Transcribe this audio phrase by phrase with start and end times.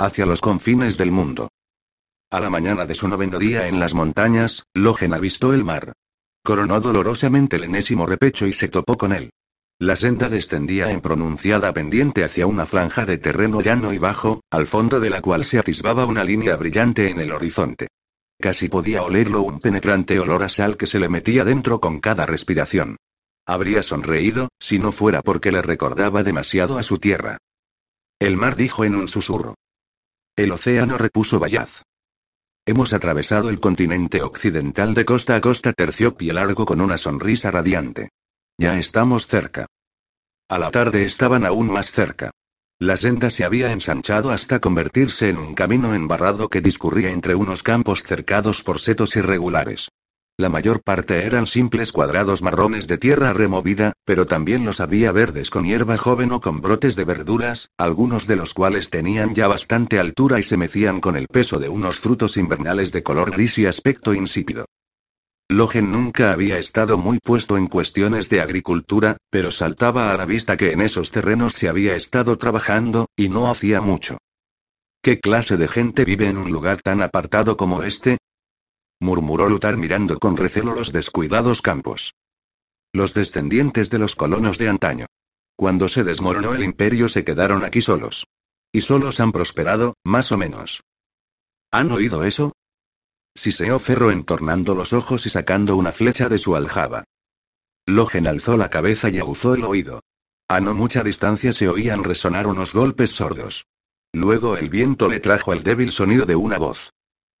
[0.00, 1.50] Hacia los confines del mundo.
[2.28, 5.92] A la mañana de su noveno día en las montañas, Logen avistó el mar.
[6.42, 9.30] Coronó dolorosamente el enésimo repecho y se topó con él.
[9.78, 14.66] La senda descendía en pronunciada pendiente hacia una franja de terreno llano y bajo, al
[14.66, 17.86] fondo de la cual se atisbaba una línea brillante en el horizonte.
[18.40, 22.26] Casi podía olerlo un penetrante olor a sal que se le metía dentro con cada
[22.26, 22.96] respiración.
[23.46, 27.38] Habría sonreído, si no fuera porque le recordaba demasiado a su tierra.
[28.18, 29.54] El mar dijo en un susurro.
[30.36, 31.82] El océano repuso Bayaz.
[32.66, 38.08] Hemos atravesado el continente occidental de costa a costa terciopilargo con una sonrisa radiante.
[38.58, 39.66] Ya estamos cerca.
[40.48, 42.32] A la tarde estaban aún más cerca.
[42.80, 47.62] La senda se había ensanchado hasta convertirse en un camino embarrado que discurría entre unos
[47.62, 49.88] campos cercados por setos irregulares.
[50.36, 55.48] La mayor parte eran simples cuadrados marrones de tierra removida, pero también los había verdes
[55.48, 60.00] con hierba joven o con brotes de verduras, algunos de los cuales tenían ya bastante
[60.00, 63.66] altura y se mecían con el peso de unos frutos invernales de color gris y
[63.66, 64.66] aspecto insípido.
[65.48, 70.56] Logen nunca había estado muy puesto en cuestiones de agricultura, pero saltaba a la vista
[70.56, 74.18] que en esos terrenos se había estado trabajando, y no hacía mucho.
[75.00, 78.16] ¿Qué clase de gente vive en un lugar tan apartado como este?
[79.04, 82.14] Murmuró Lutar mirando con recelo los descuidados campos.
[82.92, 85.06] Los descendientes de los colonos de antaño.
[85.56, 88.26] Cuando se desmoronó el imperio se quedaron aquí solos.
[88.72, 90.82] Y solos han prosperado, más o menos.
[91.70, 92.52] ¿Han oído eso?
[93.36, 97.04] Siseó Ferro entornando los ojos y sacando una flecha de su aljaba.
[97.86, 100.00] Logen alzó la cabeza y aguzó el oído.
[100.48, 103.66] A no mucha distancia se oían resonar unos golpes sordos.
[104.12, 106.92] Luego el viento le trajo el débil sonido de una voz.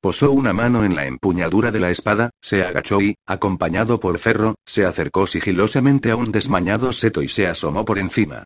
[0.04, 4.54] Posó una mano en la empuñadura de la espada, se agachó y, acompañado por Ferro,
[4.66, 8.44] se acercó sigilosamente a un desmañado seto y se asomó por encima.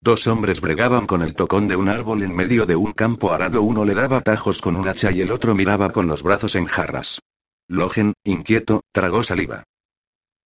[0.00, 3.60] Dos hombres bregaban con el tocón de un árbol en medio de un campo arado.
[3.62, 6.66] Uno le daba tajos con un hacha y el otro miraba con los brazos en
[6.66, 7.18] jarras.
[7.66, 9.64] Logen, inquieto, tragó saliva.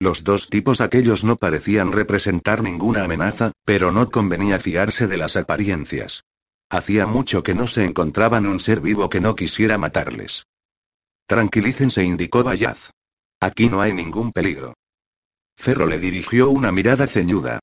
[0.00, 5.36] Los dos tipos aquellos no parecían representar ninguna amenaza, pero no convenía fiarse de las
[5.36, 6.22] apariencias.
[6.72, 10.46] Hacía mucho que no se encontraban un ser vivo que no quisiera matarles.
[11.26, 12.92] Tranquilícense, indicó Bayaz.
[13.40, 14.72] Aquí no hay ningún peligro.
[15.54, 17.60] Ferro le dirigió una mirada ceñuda.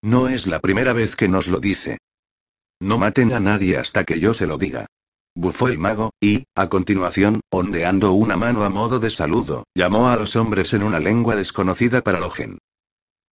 [0.00, 1.98] No es la primera vez que nos lo dice.
[2.80, 4.86] No maten a nadie hasta que yo se lo diga.
[5.34, 10.16] Bufó el mago, y, a continuación, ondeando una mano a modo de saludo, llamó a
[10.16, 12.56] los hombres en una lengua desconocida para Logen.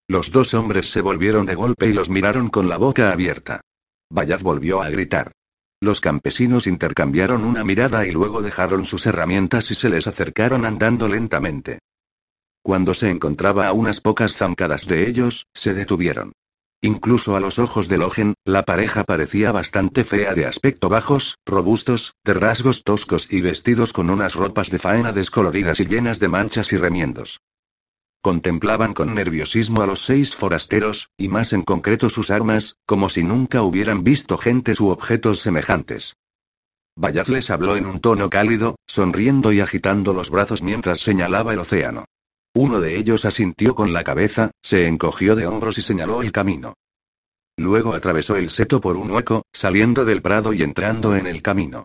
[0.09, 3.63] Los dos hombres se volvieron de golpe y los miraron con la boca abierta.
[4.11, 5.33] Bayaz volvió a gritar.
[5.81, 11.09] Los campesinos intercambiaron una mirada y luego dejaron sus herramientas y se les acercaron andando
[11.09, 11.79] lentamente.
[12.63, 16.33] Cuando se encontraba a unas pocas zancadas de ellos, se detuvieron.
[16.83, 22.15] Incluso a los ojos de Logen, la pareja parecía bastante fea de aspecto bajos, robustos,
[22.25, 26.73] de rasgos toscos y vestidos con unas ropas de faena descoloridas y llenas de manchas
[26.73, 27.41] y remiendos.
[28.23, 33.23] Contemplaban con nerviosismo a los seis forasteros, y más en concreto sus armas, como si
[33.25, 36.17] nunca hubieran visto gentes u objetos semejantes.
[36.97, 41.61] Bayaz les habló en un tono cálido, sonriendo y agitando los brazos mientras señalaba el
[41.61, 42.05] océano.
[42.55, 46.75] Uno de ellos asintió con la cabeza, se encogió de hombros y señaló el camino.
[47.57, 51.85] Luego atravesó el seto por un hueco, saliendo del prado y entrando en el camino.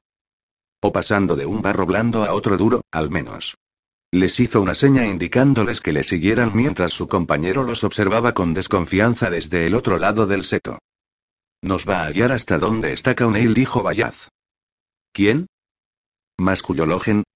[0.81, 3.56] O pasando de un barro blando a otro duro, al menos.
[4.16, 9.30] Les hizo una seña indicándoles que le siguieran mientras su compañero los observaba con desconfianza
[9.30, 10.80] desde el otro lado del seto.
[11.62, 14.30] Nos va a guiar hasta donde está Kauneil, dijo Bayaz.
[15.12, 15.47] ¿Quién?
[16.38, 16.85] Masculló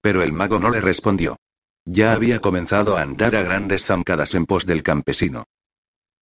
[0.00, 1.36] pero el mago no le respondió.
[1.84, 5.44] Ya había comenzado a andar a grandes zancadas en pos del campesino.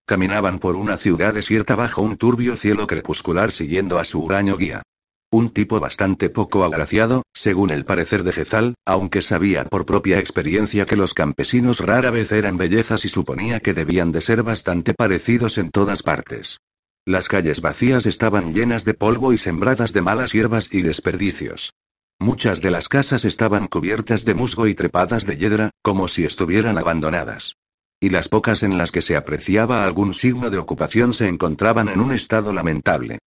[0.07, 4.83] Caminaban por una ciudad desierta bajo un turbio cielo crepuscular siguiendo a su huraño guía.
[5.31, 10.87] Un tipo bastante poco agraciado, según el parecer de Jezal, aunque sabía por propia experiencia
[10.87, 15.59] que los campesinos rara vez eran bellezas y suponía que debían de ser bastante parecidos
[15.59, 16.61] en todas partes.
[17.05, 21.75] Las calles vacías estaban llenas de polvo y sembradas de malas hierbas y desperdicios.
[22.19, 26.79] Muchas de las casas estaban cubiertas de musgo y trepadas de hiedra, como si estuvieran
[26.79, 27.55] abandonadas.
[28.01, 32.01] Y las pocas en las que se apreciaba algún signo de ocupación se encontraban en
[32.01, 33.19] un estado lamentable.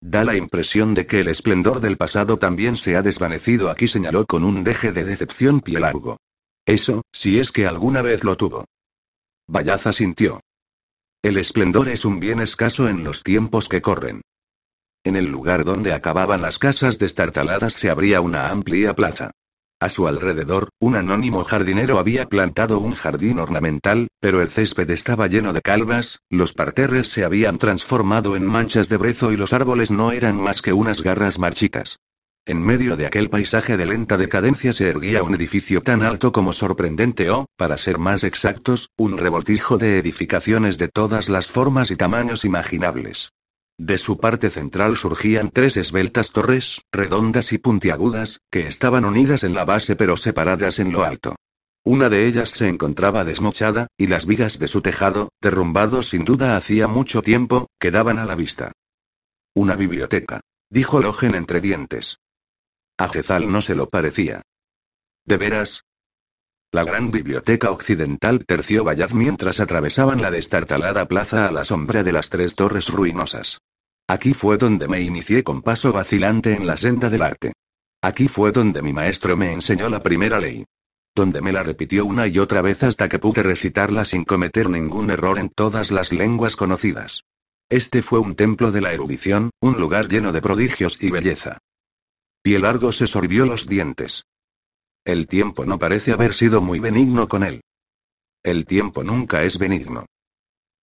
[0.00, 4.26] Da la impresión de que el esplendor del pasado también se ha desvanecido aquí, señaló
[4.26, 6.18] con un deje de decepción Pielargo.
[6.66, 8.64] Eso, si es que alguna vez lo tuvo.
[9.48, 10.40] Vallaza sintió.
[11.22, 14.22] El esplendor es un bien escaso en los tiempos que corren.
[15.04, 19.32] En el lugar donde acababan las casas destartaladas se abría una amplia plaza.
[19.80, 25.28] A su alrededor, un anónimo jardinero había plantado un jardín ornamental, pero el césped estaba
[25.28, 29.92] lleno de calvas, los parterres se habían transformado en manchas de brezo y los árboles
[29.92, 32.00] no eran más que unas garras marchitas.
[32.44, 36.52] En medio de aquel paisaje de lenta decadencia se erguía un edificio tan alto como
[36.52, 41.96] sorprendente o, para ser más exactos, un revoltijo de edificaciones de todas las formas y
[41.96, 43.30] tamaños imaginables.
[43.78, 49.54] De su parte central surgían tres esbeltas torres, redondas y puntiagudas, que estaban unidas en
[49.54, 51.36] la base pero separadas en lo alto.
[51.84, 56.56] Una de ellas se encontraba desmochada, y las vigas de su tejado, derrumbados sin duda
[56.56, 58.72] hacía mucho tiempo, quedaban a la vista.
[59.54, 60.40] Una biblioteca.
[60.70, 62.18] Dijo Logen entre dientes.
[62.98, 64.42] A Jezal no se lo parecía.
[65.24, 65.84] ¿De veras?
[66.72, 72.12] La gran biblioteca occidental terció Vallaz mientras atravesaban la destartalada plaza a la sombra de
[72.12, 73.60] las tres torres ruinosas.
[74.10, 77.52] Aquí fue donde me inicié con paso vacilante en la senda del arte.
[78.00, 80.64] Aquí fue donde mi maestro me enseñó la primera ley.
[81.14, 85.10] Donde me la repitió una y otra vez hasta que pude recitarla sin cometer ningún
[85.10, 87.24] error en todas las lenguas conocidas.
[87.68, 91.58] Este fue un templo de la erudición, un lugar lleno de prodigios y belleza.
[92.44, 94.24] el Largo se sorbió los dientes.
[95.04, 97.60] El tiempo no parece haber sido muy benigno con él.
[98.42, 100.06] El tiempo nunca es benigno.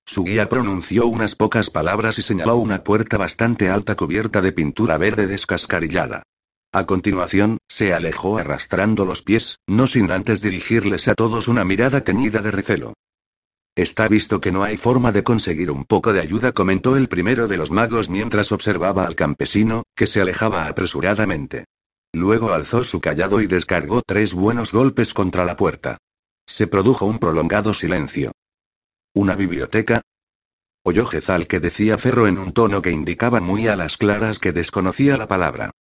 [0.06, 4.98] Su guía pronunció unas pocas palabras y señaló una puerta bastante alta cubierta de pintura
[4.98, 6.24] verde descascarillada.
[6.72, 12.02] A continuación, se alejó arrastrando los pies, no sin antes dirigirles a todos una mirada
[12.02, 12.94] teñida de recelo.
[13.76, 17.48] Está visto que no hay forma de conseguir un poco de ayuda, comentó el primero
[17.48, 21.66] de los magos mientras observaba al campesino, que se alejaba apresuradamente.
[22.14, 25.98] Luego alzó su callado y descargó tres buenos golpes contra la puerta.
[26.48, 28.32] Se produjo un prolongado silencio.
[29.16, 30.02] ¿Una biblioteca?
[30.84, 34.52] Oyó Jezal que decía Ferro en un tono que indicaba muy a las claras que
[34.52, 35.72] desconocía la palabra.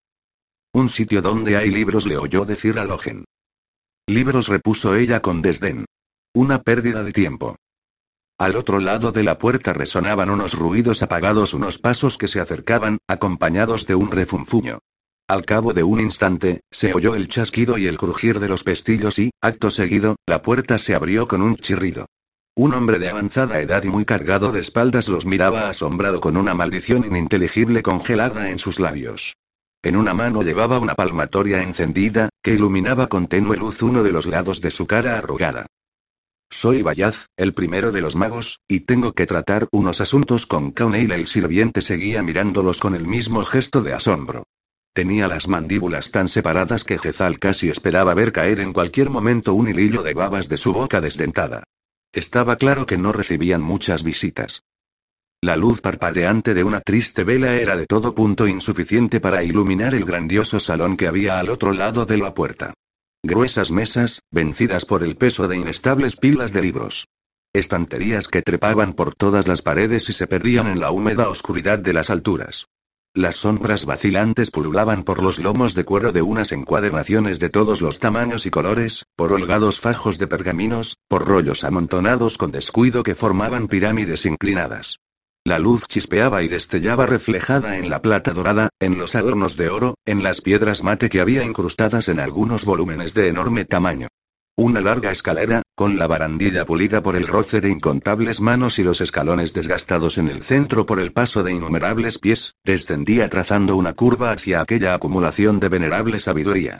[0.71, 3.25] Un sitio donde hay libros, le oyó decir a Logen.
[4.07, 5.83] Libros, repuso ella con desdén.
[6.33, 7.57] Una pérdida de tiempo.
[8.37, 12.99] Al otro lado de la puerta resonaban unos ruidos apagados, unos pasos que se acercaban,
[13.05, 14.79] acompañados de un refunfuño.
[15.27, 19.19] Al cabo de un instante, se oyó el chasquido y el crujir de los pestillos
[19.19, 22.05] y, acto seguido, la puerta se abrió con un chirrido.
[22.57, 26.53] Un hombre de avanzada edad y muy cargado de espaldas los miraba asombrado con una
[26.53, 29.35] maldición ininteligible congelada en sus labios.
[29.83, 34.25] En una mano llevaba una palmatoria encendida, que iluminaba con tenue luz uno de los
[34.25, 35.67] lados de su cara arrugada.
[36.49, 41.11] Soy Bayaz, el primero de los magos, y tengo que tratar unos asuntos con Kauneil.
[41.11, 44.45] El sirviente seguía mirándolos con el mismo gesto de asombro.
[44.93, 49.67] Tenía las mandíbulas tan separadas que Jezal casi esperaba ver caer en cualquier momento un
[49.67, 51.65] hilillo de babas de su boca desdentada.
[52.15, 54.63] Estaba claro que no recibían muchas visitas.
[55.41, 60.05] La luz parpadeante de una triste vela era de todo punto insuficiente para iluminar el
[60.05, 62.73] grandioso salón que había al otro lado de la puerta.
[63.21, 67.05] Gruesas mesas, vencidas por el peso de inestables pilas de libros.
[67.53, 71.91] Estanterías que trepaban por todas las paredes y se perdían en la húmeda oscuridad de
[71.91, 72.67] las alturas.
[73.15, 77.99] Las sombras vacilantes pululaban por los lomos de cuero de unas encuadernaciones de todos los
[77.99, 83.69] tamaños y colores, por holgados fajos de pergaminos, por rollos amontonados con descuido que formaban
[83.69, 84.99] pirámides inclinadas.
[85.45, 89.95] La luz chispeaba y destellaba reflejada en la plata dorada, en los adornos de oro,
[90.05, 94.09] en las piedras mate que había incrustadas en algunos volúmenes de enorme tamaño.
[94.57, 99.01] Una larga escalera, con la barandilla pulida por el roce de incontables manos y los
[99.01, 104.31] escalones desgastados en el centro por el paso de innumerables pies, descendía trazando una curva
[104.31, 106.79] hacia aquella acumulación de venerable sabiduría.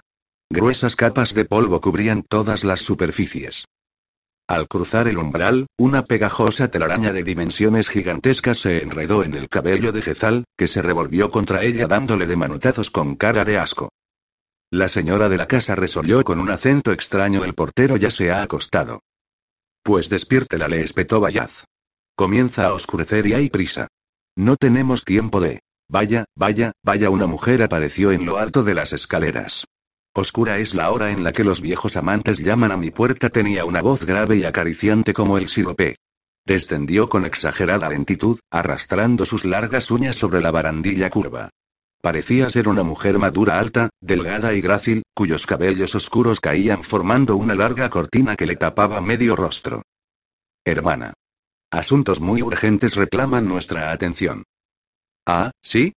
[0.50, 3.65] Gruesas capas de polvo cubrían todas las superficies.
[4.48, 9.91] Al cruzar el umbral, una pegajosa telaraña de dimensiones gigantescas se enredó en el cabello
[9.91, 13.89] de Jezal, que se revolvió contra ella dándole de manotazos con cara de asco.
[14.72, 17.45] La señora de la casa resolvió con un acento extraño.
[17.45, 19.01] El portero ya se ha acostado.
[19.84, 21.65] Pues despiértela, le espetó Bayaz.
[22.15, 23.88] Comienza a oscurecer y hay prisa.
[24.36, 25.62] No tenemos tiempo de.
[25.88, 29.65] Vaya, vaya, vaya, una mujer apareció en lo alto de las escaleras.
[30.13, 33.29] Oscura es la hora en la que los viejos amantes llaman a mi puerta.
[33.29, 35.98] Tenía una voz grave y acariciante como el sirope.
[36.45, 41.50] Descendió con exagerada lentitud, arrastrando sus largas uñas sobre la barandilla curva.
[42.05, 47.55] Parecía ser una mujer madura alta, delgada y grácil, cuyos cabellos oscuros caían formando una
[47.55, 49.81] larga cortina que le tapaba medio rostro.
[50.63, 51.15] Hermana.
[51.71, 54.43] Asuntos muy urgentes reclaman nuestra atención.
[55.25, 55.93] Ah, ¿sí?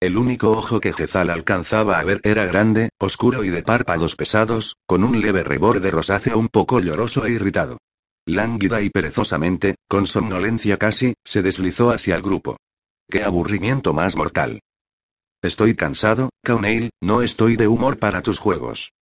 [0.00, 4.74] El único ojo que Jezal alcanzaba a ver era grande, oscuro y de párpados pesados,
[4.88, 7.78] con un leve reborde rosáceo un poco lloroso e irritado.
[8.26, 12.56] Lánguida y perezosamente, con somnolencia casi, se deslizó hacia el grupo.
[13.08, 14.58] ¡Qué aburrimiento más mortal!
[15.42, 18.92] Estoy cansado, Kauneil, no estoy de humor para tus juegos.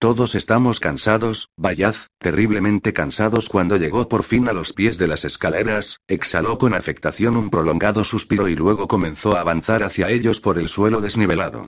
[0.00, 5.26] Todos estamos cansados, Bayaz, terriblemente cansados cuando llegó por fin a los pies de las
[5.26, 10.58] escaleras, exhaló con afectación un prolongado suspiro y luego comenzó a avanzar hacia ellos por
[10.58, 11.66] el suelo desnivelado.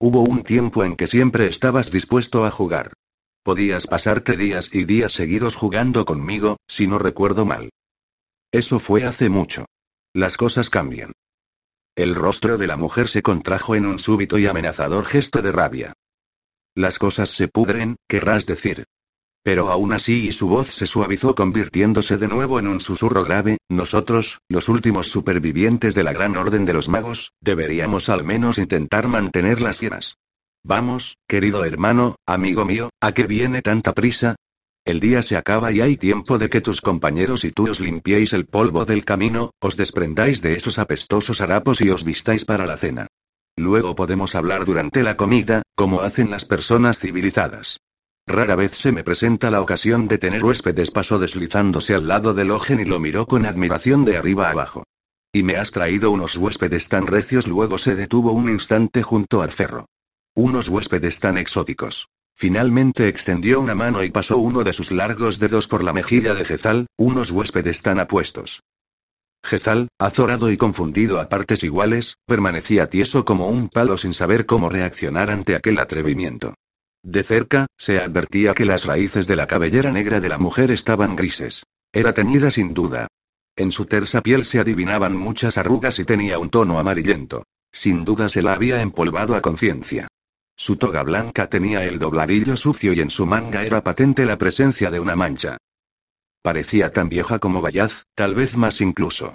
[0.00, 2.94] Hubo un tiempo en que siempre estabas dispuesto a jugar.
[3.42, 7.68] Podías pasarte días y días seguidos jugando conmigo, si no recuerdo mal.
[8.50, 9.66] Eso fue hace mucho.
[10.14, 11.12] Las cosas cambian.
[11.94, 15.92] El rostro de la mujer se contrajo en un súbito y amenazador gesto de rabia.
[16.74, 18.84] Las cosas se pudren, querrás decir.
[19.44, 23.58] Pero aún así y su voz se suavizó convirtiéndose de nuevo en un susurro grave,
[23.68, 29.08] nosotros, los últimos supervivientes de la Gran Orden de los Magos, deberíamos al menos intentar
[29.08, 30.16] mantener las cienas.
[30.64, 34.36] Vamos, querido hermano, amigo mío, ¿a qué viene tanta prisa?
[34.84, 38.32] El día se acaba y hay tiempo de que tus compañeros y tú os limpiéis
[38.32, 42.76] el polvo del camino, os desprendáis de esos apestosos harapos y os vistáis para la
[42.76, 43.06] cena.
[43.56, 47.78] Luego podemos hablar durante la comida, como hacen las personas civilizadas.
[48.26, 52.50] Rara vez se me presenta la ocasión de tener huéspedes, pasó deslizándose al lado del
[52.50, 54.84] Ogen y lo miró con admiración de arriba abajo.
[55.32, 59.50] Y me has traído unos huéspedes tan recios, luego se detuvo un instante junto al
[59.52, 59.86] ferro.
[60.34, 62.08] Unos huéspedes tan exóticos.
[62.34, 66.44] Finalmente extendió una mano y pasó uno de sus largos dedos por la mejilla de
[66.44, 68.62] Jezal, unos huéspedes tan apuestos.
[69.44, 74.68] Jezal, azorado y confundido a partes iguales, permanecía tieso como un palo sin saber cómo
[74.68, 76.54] reaccionar ante aquel atrevimiento.
[77.02, 81.16] De cerca, se advertía que las raíces de la cabellera negra de la mujer estaban
[81.16, 81.64] grises.
[81.92, 83.08] Era teñida sin duda.
[83.56, 87.44] En su tersa piel se adivinaban muchas arrugas y tenía un tono amarillento.
[87.72, 90.08] Sin duda se la había empolvado a conciencia.
[90.64, 94.92] Su toga blanca tenía el dobladillo sucio y en su manga era patente la presencia
[94.92, 95.56] de una mancha.
[96.40, 99.34] Parecía tan vieja como Bayaz, tal vez más incluso.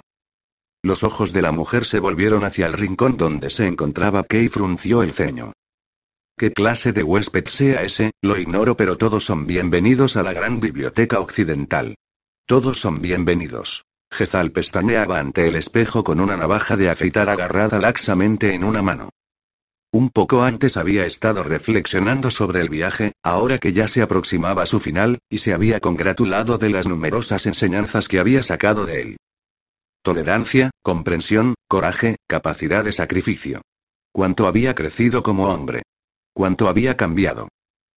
[0.82, 5.02] Los ojos de la mujer se volvieron hacia el rincón donde se encontraba Kay frunció
[5.02, 5.52] el ceño.
[6.38, 8.12] ¿Qué clase de huésped sea ese?
[8.22, 11.96] Lo ignoro, pero todos son bienvenidos a la gran biblioteca occidental.
[12.46, 13.84] Todos son bienvenidos.
[14.10, 19.10] Jezal pestañeaba ante el espejo con una navaja de afeitar agarrada laxamente en una mano.
[19.90, 24.80] Un poco antes había estado reflexionando sobre el viaje, ahora que ya se aproximaba su
[24.80, 29.16] final, y se había congratulado de las numerosas enseñanzas que había sacado de él.
[30.02, 33.62] Tolerancia, comprensión, coraje, capacidad de sacrificio.
[34.12, 35.82] Cuánto había crecido como hombre.
[36.34, 37.48] Cuánto había cambiado.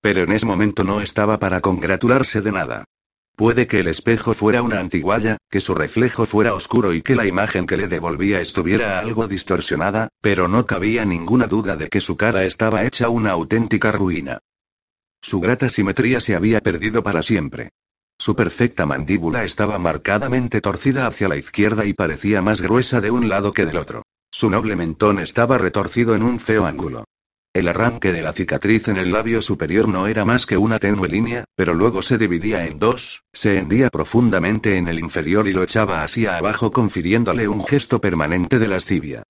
[0.02, 2.86] Pero en ese momento no estaba para congratularse de nada.
[3.36, 7.26] Puede que el espejo fuera una antiguaya, que su reflejo fuera oscuro y que la
[7.26, 12.18] imagen que le devolvía estuviera algo distorsionada, pero no cabía ninguna duda de que su
[12.18, 14.40] cara estaba hecha una auténtica ruina.
[15.22, 17.72] Su grata simetría se había perdido para siempre.
[18.18, 23.30] Su perfecta mandíbula estaba marcadamente torcida hacia la izquierda y parecía más gruesa de un
[23.30, 24.04] lado que del otro.
[24.30, 27.06] Su noble mentón estaba retorcido en un feo ángulo.
[27.54, 31.10] El arranque de la cicatriz en el labio superior no era más que una tenue
[31.10, 35.62] línea, pero luego se dividía en dos, se hendía profundamente en el inferior y lo
[35.62, 39.24] echaba hacia abajo confiriéndole un gesto permanente de lascivia.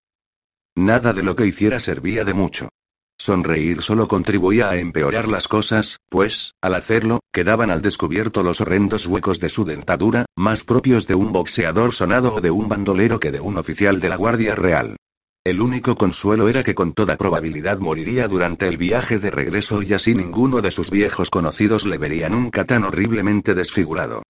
[0.75, 2.69] Nada de lo que hiciera servía de mucho.
[3.17, 9.07] Sonreír solo contribuía a empeorar las cosas, pues, al hacerlo, quedaban al descubierto los horrendos
[9.07, 13.31] huecos de su dentadura, más propios de un boxeador sonado o de un bandolero que
[13.31, 14.97] de un oficial de la Guardia Real.
[15.43, 19.91] El único consuelo era que con toda probabilidad moriría durante el viaje de regreso y
[19.93, 24.21] así ninguno de sus viejos conocidos le vería nunca tan horriblemente desfigurado.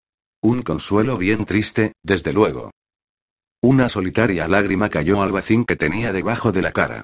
[0.42, 2.72] Un consuelo bien triste, desde luego.
[3.62, 7.04] Una solitaria lágrima cayó al vacín que tenía debajo de la cara.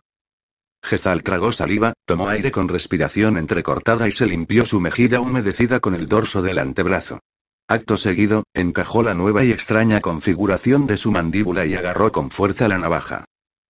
[0.81, 5.95] Jezal tragó saliva, tomó aire con respiración entrecortada y se limpió su mejilla humedecida con
[5.95, 7.19] el dorso del antebrazo.
[7.67, 12.69] Acto seguido, encajó la nueva y extraña configuración de su mandíbula y agarró con fuerza
[12.69, 13.25] la navaja.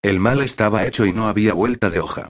[0.07, 2.29] El mal estaba hecho y no había vuelta de hoja.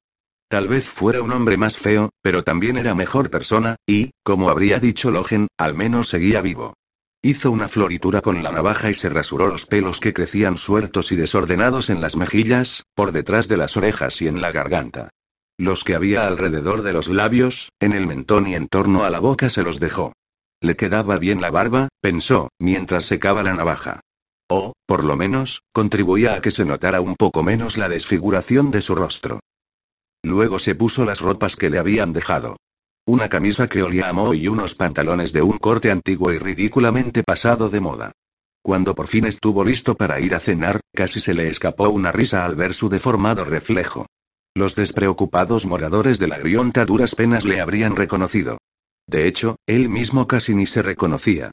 [0.49, 4.79] Tal vez fuera un hombre más feo, pero también era mejor persona, y, como habría
[4.79, 6.73] dicho Logen, al menos seguía vivo.
[7.21, 11.17] Hizo una floritura con la navaja y se rasuró los pelos que crecían sueltos y
[11.17, 15.11] desordenados en las mejillas, por detrás de las orejas y en la garganta.
[15.59, 19.21] Los que había alrededor de los labios, en el mentón y en torno a la
[19.21, 20.15] boca se los dejó.
[20.63, 24.01] Le quedaba bien la barba, pensó, mientras secaba la navaja.
[24.49, 28.81] O, por lo menos, contribuía a que se notara un poco menos la desfiguración de
[28.81, 29.41] su rostro.
[30.23, 32.57] Luego se puso las ropas que le habían dejado.
[33.07, 37.23] Una camisa que olía a moho y unos pantalones de un corte antiguo y ridículamente
[37.23, 38.13] pasado de moda.
[38.63, 42.45] Cuando por fin estuvo listo para ir a cenar, casi se le escapó una risa
[42.45, 44.07] al ver su deformado reflejo.
[44.57, 48.59] Los despreocupados moradores de la grionta duras penas le habrían reconocido.
[49.07, 51.53] De hecho, él mismo casi ni se reconocía.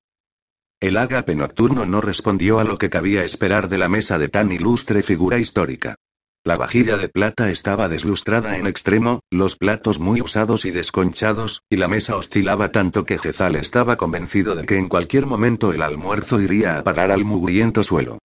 [0.83, 4.51] El ágape nocturno no respondió a lo que cabía esperar de la mesa de tan
[4.51, 5.95] ilustre figura histórica.
[6.43, 11.77] La vajilla de plata estaba deslustrada en extremo, los platos muy usados y desconchados, y
[11.77, 16.41] la mesa oscilaba tanto que Jezal estaba convencido de que en cualquier momento el almuerzo
[16.41, 18.17] iría a parar al mugriento suelo.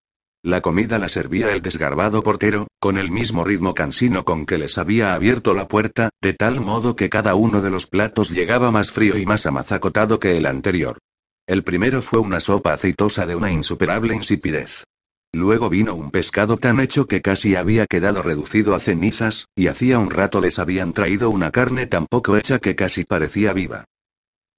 [0.43, 4.77] La comida la servía el desgarbado portero, con el mismo ritmo cansino con que les
[4.77, 8.91] había abierto la puerta, de tal modo que cada uno de los platos llegaba más
[8.91, 10.97] frío y más amazacotado que el anterior.
[11.49, 14.83] El primero fue una sopa aceitosa de una insuperable insipidez.
[15.33, 19.97] Luego vino un pescado tan hecho que casi había quedado reducido a cenizas, y hacía
[19.97, 23.85] un rato les habían traído una carne tan poco hecha que casi parecía viva.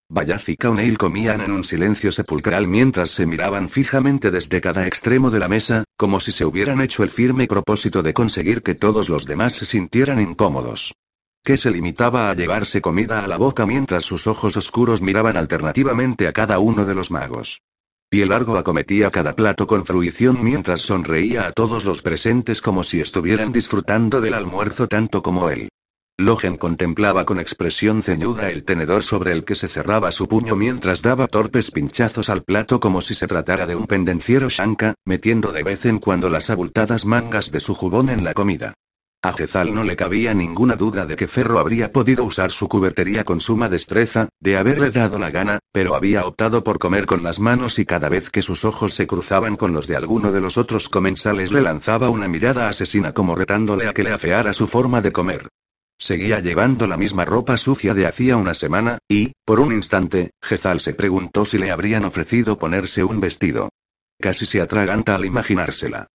[0.09, 5.31] Bayaz y Kauneil comían en un silencio sepulcral mientras se miraban fijamente desde cada extremo
[5.31, 9.07] de la mesa, como si se hubieran hecho el firme propósito de conseguir que todos
[9.07, 10.91] los demás se sintieran incómodos.
[11.43, 16.27] Que se limitaba a llevarse comida a la boca mientras sus ojos oscuros miraban alternativamente
[16.27, 17.61] a cada uno de los magos.
[18.11, 22.83] Y el largo acometía cada plato con fruición mientras sonreía a todos los presentes como
[22.83, 25.69] si estuvieran disfrutando del almuerzo tanto como él.
[26.19, 31.01] Logen contemplaba con expresión ceñuda el tenedor sobre el que se cerraba su puño mientras
[31.01, 35.63] daba torpes pinchazos al plato como si se tratara de un pendenciero shanka, metiendo de
[35.63, 38.75] vez en cuando las abultadas mangas de su jubón en la comida.
[39.23, 43.23] A Jezal no le cabía ninguna duda de que Ferro habría podido usar su cubertería
[43.23, 47.39] con suma destreza, de haberle dado la gana, pero había optado por comer con las
[47.39, 50.57] manos y cada vez que sus ojos se cruzaban con los de alguno de los
[50.57, 55.01] otros comensales le lanzaba una mirada asesina como retándole a que le afeara su forma
[55.01, 55.49] de comer.
[55.99, 60.81] Seguía llevando la misma ropa sucia de hacía una semana, y, por un instante, Jezal
[60.81, 63.69] se preguntó si le habrían ofrecido ponerse un vestido.
[64.19, 66.07] Casi se atraganta al imaginársela.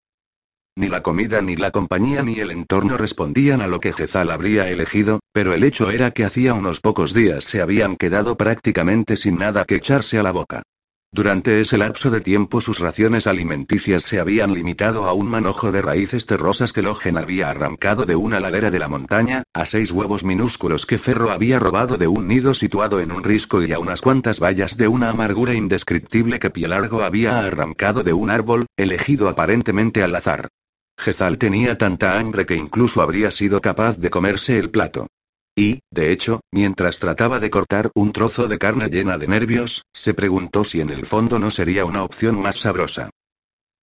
[0.78, 4.68] Ni la comida ni la compañía ni el entorno respondían a lo que Jezal habría
[4.68, 9.38] elegido, pero el hecho era que hacía unos pocos días se habían quedado prácticamente sin
[9.38, 10.64] nada que echarse a la boca.
[11.10, 15.80] Durante ese lapso de tiempo sus raciones alimenticias se habían limitado a un manojo de
[15.80, 20.24] raíces terrosas que Logen había arrancado de una ladera de la montaña, a seis huevos
[20.24, 24.02] minúsculos que Ferro había robado de un nido situado en un risco y a unas
[24.02, 30.02] cuantas bayas de una amargura indescriptible que Pielargo había arrancado de un árbol, elegido aparentemente
[30.02, 30.50] al azar.
[30.98, 35.08] Jezal tenía tanta hambre que incluso habría sido capaz de comerse el plato.
[35.54, 40.12] Y, de hecho, mientras trataba de cortar un trozo de carne llena de nervios, se
[40.12, 43.10] preguntó si en el fondo no sería una opción más sabrosa.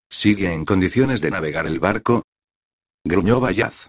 [0.10, 2.23] ¿Sigue en condiciones de navegar el barco?
[3.04, 3.88] Gruñó Bayaz.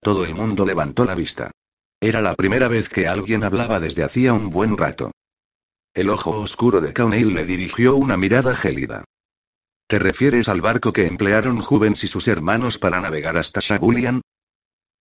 [0.00, 1.50] Todo el mundo levantó la vista.
[2.00, 5.10] Era la primera vez que alguien hablaba desde hacía un buen rato.
[5.94, 9.04] El ojo oscuro de Cauneil le dirigió una mirada gélida.
[9.88, 14.20] ¿Te refieres al barco que emplearon Juvens y sus hermanos para navegar hasta Shabulian?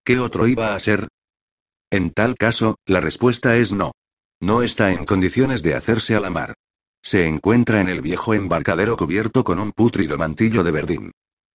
[0.03, 1.07] ¿Qué otro iba a ser?
[1.91, 3.93] En tal caso, la respuesta es no.
[4.39, 6.53] No está en condiciones de hacerse a la mar.
[7.01, 11.11] Se encuentra en el viejo embarcadero cubierto con un pútrido mantillo de verdín.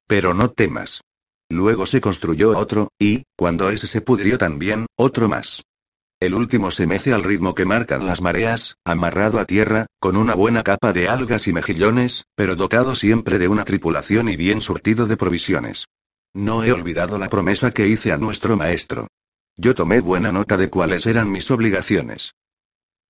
[0.09, 1.01] Pero no temas.
[1.49, 5.63] Luego se construyó otro, y, cuando ese se pudrió también, otro más.
[6.21, 10.35] El último se mece al ritmo que marcan las mareas, amarrado a tierra, con una
[10.35, 15.07] buena capa de algas y mejillones, pero dotado siempre de una tripulación y bien surtido
[15.07, 15.87] de provisiones.
[16.35, 19.09] No he olvidado la promesa que hice a nuestro maestro.
[19.57, 22.35] Yo tomé buena nota de cuáles eran mis obligaciones.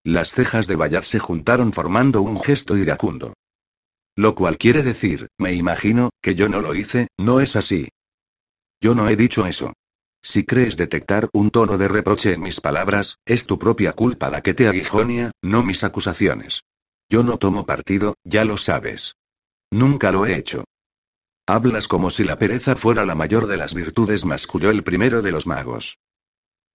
[0.04, 3.34] Las cejas de Bayard se juntaron formando un gesto iracundo.
[4.14, 7.88] Lo cual quiere decir, me imagino, que yo no lo hice, ¿no es así?
[8.80, 9.72] Yo no he dicho eso.
[10.22, 14.42] Si crees detectar un tono de reproche en mis palabras, es tu propia culpa la
[14.42, 16.62] que te aguijonia, no mis acusaciones.
[17.08, 19.16] Yo no tomo partido, ya lo sabes.
[19.70, 20.64] Nunca lo he hecho.
[21.46, 25.32] Hablas como si la pereza fuera la mayor de las virtudes, masculló el primero de
[25.32, 25.98] los magos.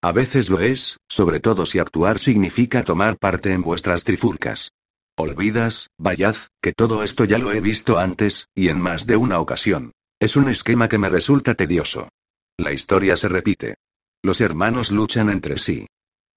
[0.02, 4.72] A veces lo es, sobre todo si actuar significa tomar parte en vuestras trifulcas.
[5.18, 9.40] Olvidas, Bayaz, que todo esto ya lo he visto antes, y en más de una
[9.40, 9.94] ocasión.
[10.20, 12.10] Es un esquema que me resulta tedioso.
[12.58, 13.76] La historia se repite.
[14.24, 15.88] Los hermanos luchan entre sí.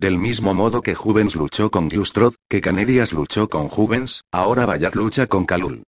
[0.01, 4.95] Del mismo modo que Juvens luchó con Glustrod, que Canedias luchó con Juvens, ahora Bayat
[4.95, 5.85] lucha con Kalul.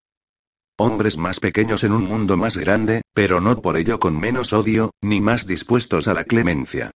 [0.78, 4.92] Hombres más pequeños en un mundo más grande, pero no por ello con menos odio,
[5.02, 6.90] ni más dispuestos a la clemencia.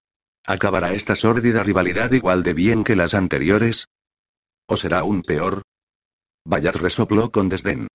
[0.46, 3.88] ¿Acabará esta sórdida rivalidad igual de bien que las anteriores?
[4.68, 5.64] ¿O será aún peor?
[6.46, 7.88] Bayat resopló con desdén.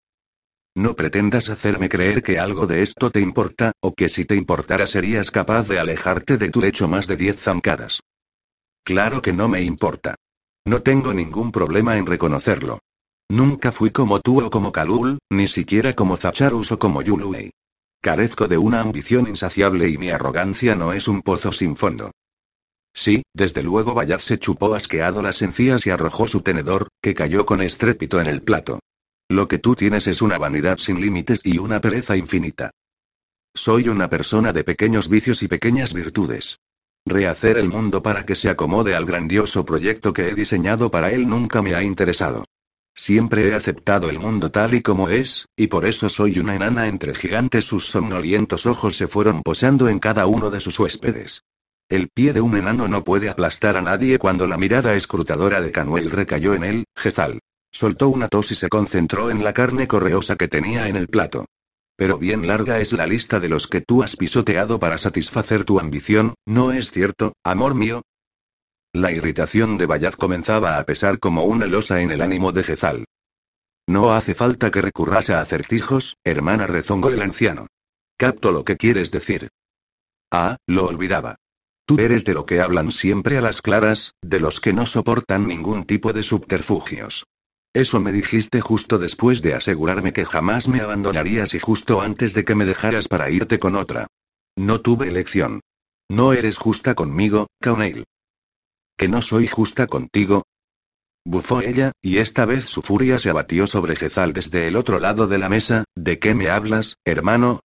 [0.79, 4.87] No pretendas hacerme creer que algo de esto te importa, o que si te importara
[4.87, 7.99] serías capaz de alejarte de tu lecho más de diez zancadas.
[8.85, 10.15] Claro que no me importa.
[10.65, 12.79] No tengo ningún problema en reconocerlo.
[13.29, 17.51] Nunca fui como tú o como Kalul, ni siquiera como Zacharus o como Yuluei.
[18.01, 22.13] Carezco de una ambición insaciable y mi arrogancia no es un pozo sin fondo.
[22.95, 27.47] Sí, desde luego Bayard se chupó asqueado las encías y arrojó su tenedor, que cayó
[27.47, 28.79] con estrépito en el plato.
[29.31, 32.71] Lo que tú tienes es una vanidad sin límites y una pereza infinita.
[33.55, 36.61] Soy una persona de pequeños vicios y pequeñas virtudes.
[37.05, 41.29] Rehacer el mundo para que se acomode al grandioso proyecto que he diseñado para él
[41.29, 42.45] nunca me ha interesado.
[42.95, 46.89] Siempre he aceptado el mundo tal y como es, y por eso soy una enana
[46.89, 47.67] entre gigantes.
[47.67, 51.43] Sus somnolientos ojos se fueron posando en cada uno de sus huéspedes.
[51.91, 55.71] El pie de un enano no puede aplastar a nadie cuando la mirada escrutadora de
[55.71, 57.41] Canuel recayó en él, Jezal.
[57.73, 61.47] Soltó una tos y se concentró en la carne correosa que tenía en el plato.
[61.97, 65.81] Pero bien larga es la lista de los que tú has pisoteado para satisfacer tu
[65.81, 68.03] ambición, ¿no es cierto, amor mío?
[68.93, 73.05] La irritación de Bayat comenzaba a pesar como una losa en el ánimo de Jezal.
[73.87, 77.67] No hace falta que recurras a acertijos, hermana rezongó el anciano.
[78.17, 79.49] Capto lo que quieres decir.
[80.31, 81.37] Ah, lo olvidaba.
[81.87, 85.47] Tú eres de lo que hablan siempre a las claras, de los que no soportan
[85.47, 87.25] ningún tipo de subterfugios.
[87.75, 92.45] Eso me dijiste justo después de asegurarme que jamás me abandonarías y justo antes de
[92.45, 94.07] que me dejaras para irte con otra.
[94.57, 95.61] No tuve elección.
[96.11, 98.05] No eres justa conmigo, Kauneil
[98.99, 100.43] que no soy justa contigo?
[101.25, 105.29] Bufó ella, y esta vez su furia se abatió sobre Jezal desde el otro lado
[105.29, 105.85] de la mesa.
[105.95, 107.61] ¿De qué me hablas, hermano?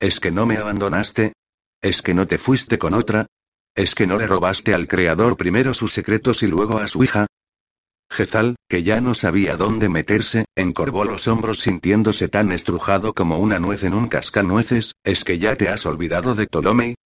[0.00, 1.34] ¿Es que no me abandonaste?
[1.82, 3.26] ¿Es que no te fuiste con otra?
[3.74, 7.26] ¿Es que no le robaste al Creador primero sus secretos y luego a su hija?
[8.10, 13.60] Jezal, que ya no sabía dónde meterse, encorvó los hombros sintiéndose tan estrujado como una
[13.60, 16.96] nuez en un cascanueces, ¿es que ya te has olvidado de Ptolomei?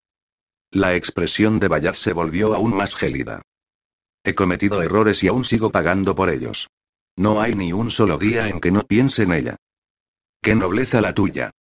[0.71, 3.43] La expresión de Bayard se volvió aún más gélida.
[4.25, 6.69] He cometido errores y aún sigo pagando por ellos.
[7.17, 9.57] No hay ni un solo día en que no piense en ella.
[10.43, 11.51] ¡Qué nobleza la tuya!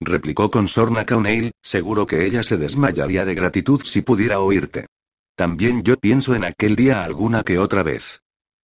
[0.00, 4.86] replicó con sorna O'Neill, seguro que ella se desmayaría de gratitud si pudiera oírte.
[5.34, 8.20] También yo pienso en aquel día alguna que otra vez.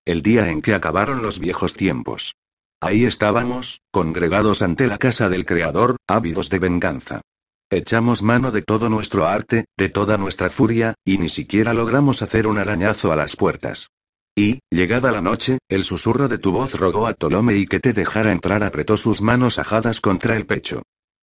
[0.07, 2.37] El día en que acabaron los viejos tiempos.
[2.81, 7.23] Ahí estábamos, congregados ante la casa del Creador, ávidos de venganza.
[7.71, 12.47] Echamos mano de todo nuestro arte, de toda nuestra furia, y ni siquiera logramos hacer
[12.47, 13.89] un arañazo a las puertas.
[14.37, 18.31] Y, llegada la noche, el susurro de tu voz rogó a Ptolomei que te dejara
[18.31, 20.83] entrar, apretó sus manos ajadas contra el pecho.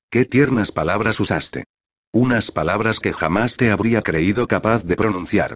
[0.09, 1.63] Qué tiernas palabras usaste.
[2.11, 5.55] Unas palabras que jamás te habría creído capaz de pronunciar.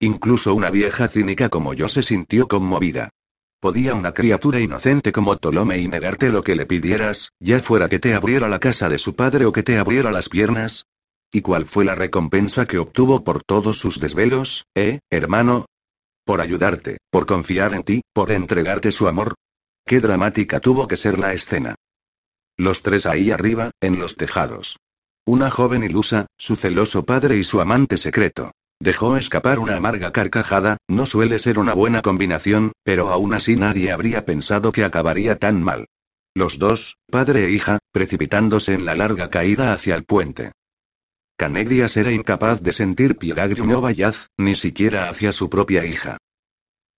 [0.00, 3.10] Incluso una vieja cínica como yo se sintió conmovida.
[3.60, 8.14] ¿Podía una criatura inocente como Ptolomei negarte lo que le pidieras, ya fuera que te
[8.14, 10.86] abriera la casa de su padre o que te abriera las piernas?
[11.32, 15.66] ¿Y cuál fue la recompensa que obtuvo por todos sus desvelos, eh, hermano?
[16.24, 19.34] Por ayudarte, por confiar en ti, por entregarte su amor.
[19.84, 21.74] Qué dramática tuvo que ser la escena.
[22.56, 24.76] Los tres ahí arriba, en los tejados.
[25.26, 28.52] Una joven ilusa, su celoso padre y su amante secreto.
[28.80, 33.90] Dejó escapar una amarga carcajada, no suele ser una buena combinación, pero aún así nadie
[33.90, 35.86] habría pensado que acabaría tan mal.
[36.34, 40.52] Los dos, padre e hija, precipitándose en la larga caída hacia el puente.
[41.36, 46.18] Canedias era incapaz de sentir piedad gruñó Bayaz, ni siquiera hacia su propia hija.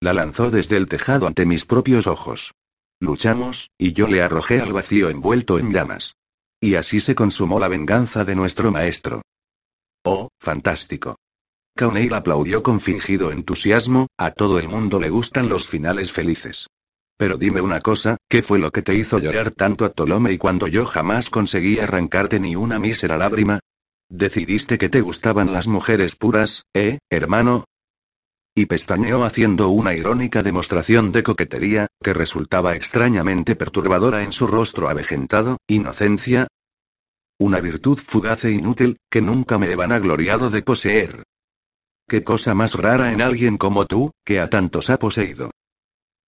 [0.02, 2.54] La lanzó desde el tejado ante mis propios ojos.
[3.00, 6.16] Luchamos, y yo le arrojé al vacío envuelto en llamas.
[6.60, 9.22] Y así se consumó la venganza de nuestro maestro.
[10.04, 11.18] Oh, fantástico.
[11.88, 16.68] O'Neill aplaudió con fingido entusiasmo, a todo el mundo le gustan los finales felices.
[17.18, 20.68] Pero dime una cosa, ¿qué fue lo que te hizo llorar tanto a Ptolomei cuando
[20.68, 23.60] yo jamás conseguí arrancarte ni una mísera lágrima?
[24.10, 27.66] ¿Decidiste que te gustaban las mujeres puras, eh, hermano?
[28.56, 34.90] Y pestañeó haciendo una irónica demostración de coquetería, que resultaba extrañamente perturbadora en su rostro
[34.90, 36.48] avejentado, inocencia.
[37.38, 41.24] Una virtud fugaz e inútil, que nunca me he vanagloriado de poseer.
[42.10, 45.52] Qué cosa más rara en alguien como tú, que a tantos ha poseído.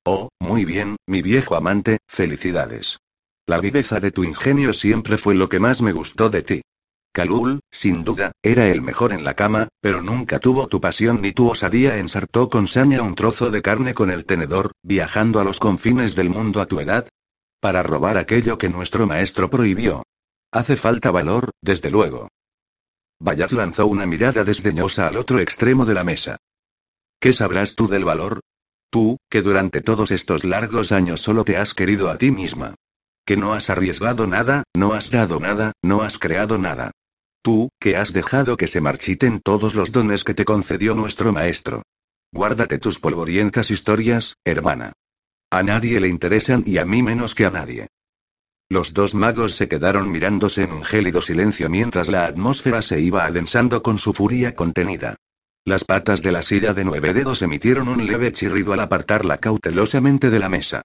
[0.06, 3.00] Oh, muy bien, mi viejo amante, felicidades.
[3.48, 6.62] La viveza de tu ingenio siempre fue lo que más me gustó de ti.
[7.14, 11.32] Kalul, sin duda, era el mejor en la cama, pero nunca tuvo tu pasión ni
[11.32, 11.98] tu osadía.
[11.98, 16.30] Ensartó con saña un trozo de carne con el tenedor, viajando a los confines del
[16.30, 17.10] mundo a tu edad.
[17.60, 20.04] Para robar aquello que nuestro maestro prohibió.
[20.52, 22.28] Hace falta valor, desde luego.
[23.22, 26.38] Bayat lanzó una mirada desdeñosa al otro extremo de la mesa.
[27.20, 28.40] ¿Qué sabrás tú del valor?
[28.90, 32.74] Tú, que durante todos estos largos años solo te has querido a ti misma.
[33.24, 36.90] Que no has arriesgado nada, no has dado nada, no has creado nada.
[37.44, 41.84] Tú, que has dejado que se marchiten todos los dones que te concedió nuestro maestro.
[42.32, 44.94] Guárdate tus polvorientas historias, hermana.
[45.52, 47.88] A nadie le interesan y a mí menos que a nadie.
[48.72, 53.26] Los dos magos se quedaron mirándose en un gélido silencio mientras la atmósfera se iba
[53.26, 55.18] adensando con su furia contenida.
[55.66, 60.30] Las patas de la silla de nueve dedos emitieron un leve chirrido al apartarla cautelosamente
[60.30, 60.84] de la mesa.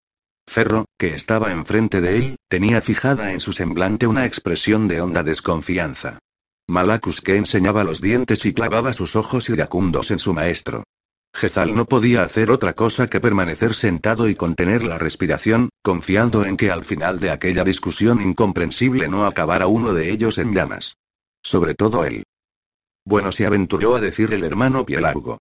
[0.48, 5.22] Ferro, que estaba enfrente de él, tenía fijada en su semblante una expresión de honda
[5.22, 6.18] desconfianza.
[6.66, 10.82] Malacus que enseñaba los dientes y clavaba sus ojos iracundos en su maestro.
[11.36, 16.56] Jezal no podía hacer otra cosa que permanecer sentado y contener la respiración, confiando en
[16.56, 20.96] que al final de aquella discusión incomprensible no acabara uno de ellos en llamas.
[21.42, 22.22] Sobre todo él.
[23.04, 25.36] Bueno, se aventuró a decir el hermano Pielargo.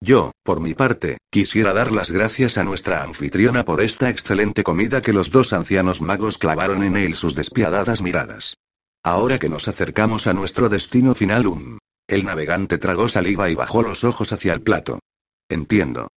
[0.00, 5.02] Yo, por mi parte, quisiera dar las gracias a nuestra anfitriona por esta excelente comida
[5.02, 8.56] que los dos ancianos magos clavaron en él sus despiadadas miradas.
[9.02, 11.78] Ahora que nos acercamos a nuestro destino final, un...
[12.06, 15.00] El navegante tragó saliva y bajó los ojos hacia el plato.
[15.50, 16.08] Entiendo.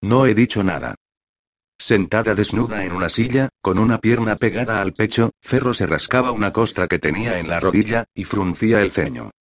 [0.00, 0.94] No he dicho nada.
[1.80, 6.52] Sentada desnuda en una silla, con una pierna pegada al pecho, Ferro se rascaba una
[6.52, 9.32] costra que tenía en la rodilla, y fruncía el ceño.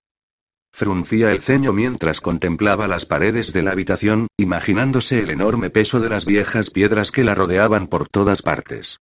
[0.72, 6.10] Fruncía el ceño mientras contemplaba las paredes de la habitación, imaginándose el enorme peso de
[6.10, 8.98] las viejas piedras que la rodeaban por todas partes.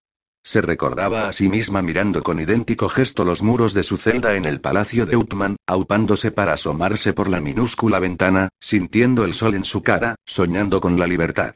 [0.45, 4.45] Se recordaba a sí misma mirando con idéntico gesto los muros de su celda en
[4.45, 9.65] el palacio de Utman, aupándose para asomarse por la minúscula ventana, sintiendo el sol en
[9.65, 11.55] su cara, soñando con la libertad.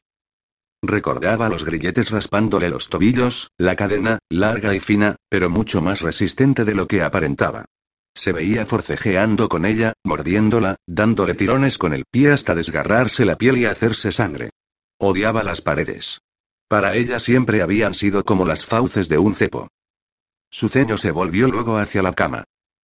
[0.82, 6.66] Recordaba los grilletes raspándole los tobillos, la cadena, larga y fina, pero mucho más resistente
[6.66, 7.66] de lo que aparentaba.
[8.16, 13.60] Se veía forcejeando con ella, mordiéndola, dándole tirones con el pie hasta desgarrarse la piel
[13.60, 14.50] y hacerse sangre.
[14.98, 16.22] Odiaba las paredes.
[16.70, 19.70] Para ella siempre habían sido como las fauces de un cepo.
[20.52, 22.44] Su ceño se volvió luego hacia la cama.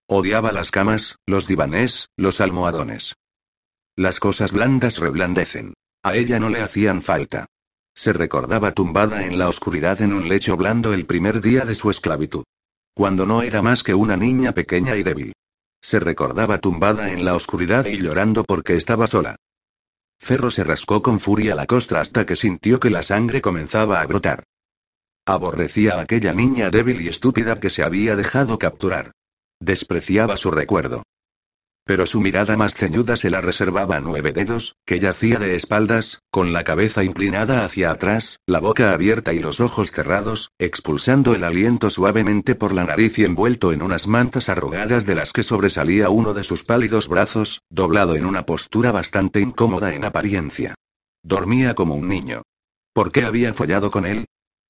[0.09, 3.15] Odiaba las camas, los divanés, los almohadones.
[3.95, 5.75] Las cosas blandas reblandecen.
[6.03, 7.45] A ella no le hacían falta.
[7.95, 11.91] Se recordaba tumbada en la oscuridad en un lecho blando el primer día de su
[11.91, 12.45] esclavitud.
[12.95, 15.35] Cuando no era más que una niña pequeña y débil.
[15.83, 19.37] Se recordaba tumbada en la oscuridad y llorando porque estaba sola.
[20.25, 24.07] Ferro se rascó con furia la costra hasta que sintió que la sangre comenzaba a
[24.07, 24.45] brotar.
[25.27, 29.13] Aborrecía a aquella niña débil y estúpida que se había dejado capturar.
[29.61, 31.03] Despreciaba su recuerdo.
[31.87, 36.55] Pero su mirada más ceñuda se la reservaba nueve dedos, que yacía de espaldas, con
[36.55, 41.91] la cabeza inclinada hacia atrás, la boca abierta y los ojos cerrados, expulsando el aliento
[41.91, 46.33] suavemente por la nariz y envuelto en unas mantas arrugadas de las que sobresalía uno
[46.33, 50.75] de sus pálidos brazos, doblado en una postura bastante incómoda en apariencia.
[51.23, 52.43] Dormía como un niño.
[52.95, 54.25] ¿Por qué había follado con él?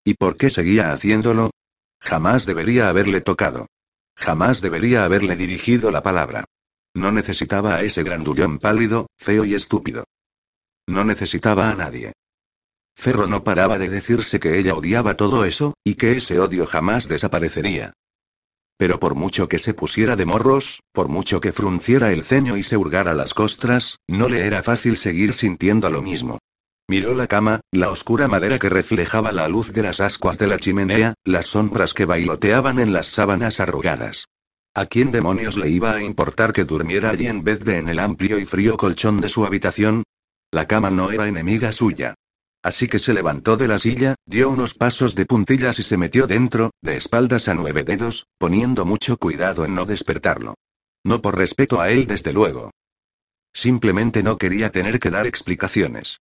[0.05, 1.51] ¿Y por qué seguía haciéndolo?
[2.01, 3.67] Jamás debería haberle tocado.
[4.17, 6.45] Jamás debería haberle dirigido la palabra.
[6.95, 10.05] No necesitaba a ese grandullón pálido, feo y estúpido.
[10.87, 12.13] No necesitaba a nadie.
[12.97, 17.09] Ferro no paraba de decirse que ella odiaba todo eso, y que ese odio jamás
[17.09, 17.93] desaparecería.
[18.77, 22.63] Pero por mucho que se pusiera de morros, por mucho que frunciera el ceño y
[22.63, 26.39] se hurgara las costras, no le era fácil seguir sintiendo lo mismo.
[26.87, 30.59] Miró la cama, la oscura madera que reflejaba la luz de las ascuas de la
[30.59, 34.27] chimenea, las sombras que bailoteaban en las sábanas arrugadas.
[34.77, 38.01] ¿A quién demonios le iba a importar que durmiera allí en vez de en el
[38.01, 40.03] amplio y frío colchón de su habitación?
[40.51, 42.17] La cama no era enemiga suya.
[42.61, 46.27] Así que se levantó de la silla, dio unos pasos de puntillas y se metió
[46.27, 50.55] dentro, de espaldas a nueve dedos, poniendo mucho cuidado en no despertarlo.
[51.05, 52.73] No por respeto a él, desde luego.
[53.53, 56.21] Simplemente no quería tener que dar explicaciones.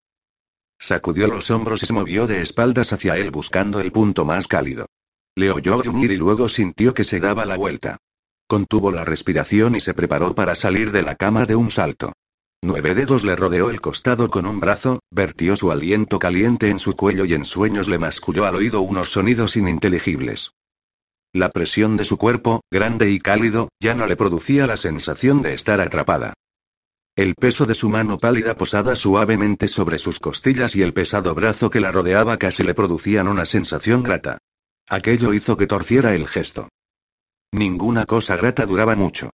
[0.77, 4.85] Sacudió los hombros y se movió de espaldas hacia él buscando el punto más cálido.
[5.33, 7.97] Le oyó gruñir y luego sintió que se daba la vuelta.
[8.47, 12.13] Contuvo la respiración y se preparó para salir de la cama de un salto.
[12.61, 16.95] Nueve dedos le rodeó el costado con un brazo, vertió su aliento caliente en su
[16.95, 20.51] cuello y en sueños le masculló al oído unos sonidos ininteligibles.
[21.33, 25.55] La presión de su cuerpo, grande y cálido, ya no le producía la sensación de
[25.55, 26.35] estar atrapada.
[27.15, 31.69] El peso de su mano pálida posada suavemente sobre sus costillas y el pesado brazo
[31.69, 34.37] que la rodeaba casi le producían una sensación grata.
[34.87, 36.69] Aquello hizo que torciera el gesto.
[37.53, 39.29] Ninguna cosa grata duraba mucho.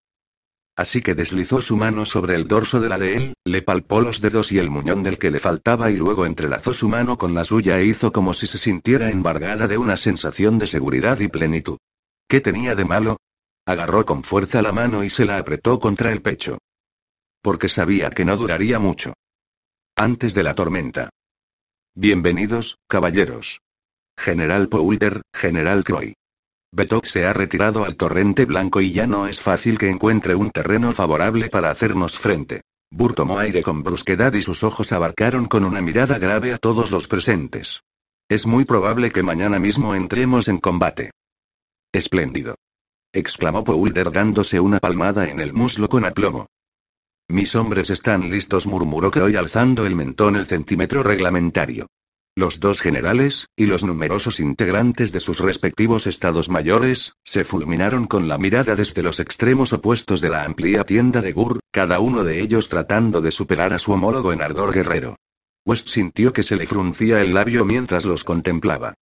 [0.75, 4.21] Así que deslizó su mano sobre el dorso de la de él, le palpó los
[4.21, 7.45] dedos y el muñón del que le faltaba y luego entrelazó su mano con la
[7.45, 11.77] suya e hizo como si se sintiera embargada de una sensación de seguridad y plenitud.
[12.27, 13.17] ¿Qué tenía de malo?
[13.67, 16.57] Agarró con fuerza la mano y se la apretó contra el pecho.
[17.43, 19.13] Porque sabía que no duraría mucho.
[19.95, 21.11] Antes de la tormenta.
[21.93, 23.61] Bienvenidos, caballeros.
[24.17, 26.16] General Poulter, General Croy.
[26.71, 30.51] Betok se ha retirado al torrente blanco y ya no es fácil que encuentre un
[30.51, 32.61] terreno favorable para hacernos frente.
[32.91, 36.91] Bur tomó aire con brusquedad y sus ojos abarcaron con una mirada grave a todos
[36.91, 37.81] los presentes.
[38.29, 41.11] Es muy probable que mañana mismo entremos en combate.
[41.93, 42.55] Espléndido.
[43.13, 46.47] exclamó Poulder dándose una palmada en el muslo con aplomo.
[47.29, 51.87] Mis hombres están listos, murmuró Croy alzando el mentón el centímetro reglamentario.
[52.37, 58.27] Los dos generales, y los numerosos integrantes de sus respectivos estados mayores, se fulminaron con
[58.27, 62.39] la mirada desde los extremos opuestos de la amplia tienda de Gur, cada uno de
[62.39, 65.15] ellos tratando de superar a su homólogo en ardor guerrero.
[65.65, 68.93] West sintió que se le fruncía el labio mientras los contemplaba.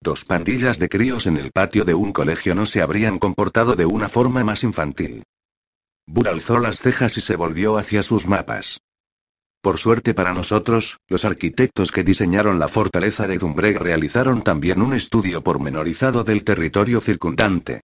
[0.00, 3.86] Dos pandillas de críos en el patio de un colegio no se habrían comportado de
[3.86, 5.24] una forma más infantil.
[6.06, 8.78] Bur alzó las cejas y se volvió hacia sus mapas.
[9.64, 14.92] Por suerte para nosotros, los arquitectos que diseñaron la fortaleza de Zumbreg realizaron también un
[14.92, 17.80] estudio pormenorizado del territorio circundante.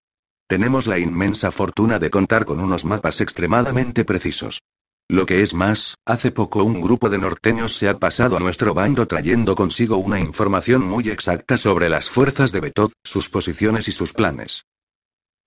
[0.47, 4.61] Tenemos la inmensa fortuna de contar con unos mapas extremadamente precisos.
[5.09, 8.75] Lo que es más, hace poco un grupo de norteños se ha pasado a nuestro
[8.75, 13.91] bando trayendo consigo una información muy exacta sobre las fuerzas de Betod, sus posiciones y
[13.91, 14.65] sus planes.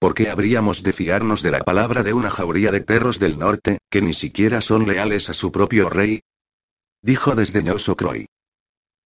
[0.05, 3.79] ¿Por qué habríamos de fiarnos de la palabra de una jauría de perros del norte,
[3.89, 6.21] que ni siquiera son leales a su propio rey?
[7.01, 8.27] Dijo desdeñoso Croy.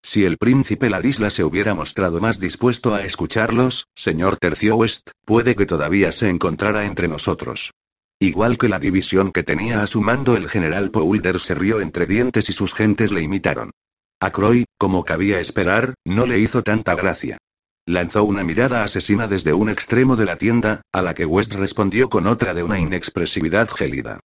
[0.02, 5.54] Si el príncipe Ladisla se hubiera mostrado más dispuesto a escucharlos, señor Tercio West, puede
[5.54, 7.70] que todavía se encontrara entre nosotros.
[8.18, 12.06] Igual que la división que tenía a su mando el general Poulder se rió entre
[12.06, 13.70] dientes y sus gentes le imitaron.
[14.18, 17.38] A Croy, como cabía esperar, no le hizo tanta gracia.
[17.88, 22.10] Lanzó una mirada asesina desde un extremo de la tienda, a la que West respondió
[22.10, 24.20] con otra de una inexpresividad gélida.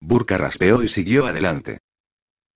[0.00, 1.80] Burka raspeó y siguió adelante.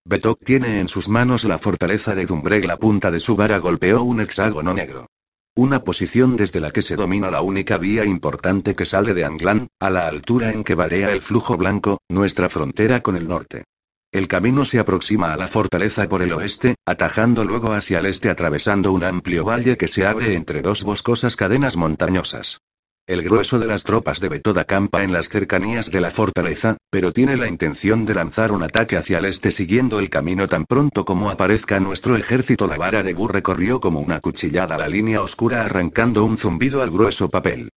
[0.04, 2.64] Betok tiene en sus manos la fortaleza de Dumbreg.
[2.64, 5.08] La punta de su vara golpeó un hexágono negro.
[5.56, 9.66] Una posición desde la que se domina la única vía importante que sale de Anglan,
[9.80, 13.64] a la altura en que varía el flujo blanco, nuestra frontera con el norte.
[14.12, 18.28] El camino se aproxima a la fortaleza por el oeste, atajando luego hacia el este
[18.28, 22.58] atravesando un amplio valle que se abre entre dos boscosas cadenas montañosas.
[23.06, 27.12] El grueso de las tropas de Betoda campa en las cercanías de la fortaleza, pero
[27.12, 31.04] tiene la intención de lanzar un ataque hacia el este siguiendo el camino tan pronto
[31.04, 32.66] como aparezca nuestro ejército.
[32.66, 36.90] La vara de Gur recorrió como una cuchillada la línea oscura arrancando un zumbido al
[36.90, 37.70] grueso papel.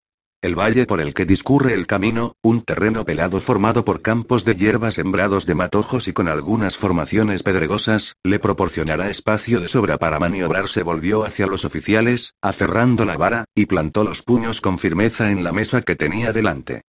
[0.43, 4.55] El valle por el que discurre el camino, un terreno pelado formado por campos de
[4.55, 10.19] hierba sembrados de matojos y con algunas formaciones pedregosas, le proporcionará espacio de sobra para
[10.19, 10.67] maniobrar.
[10.67, 15.45] Se volvió hacia los oficiales, aferrando la vara, y plantó los puños con firmeza en
[15.45, 16.81] la mesa que tenía delante.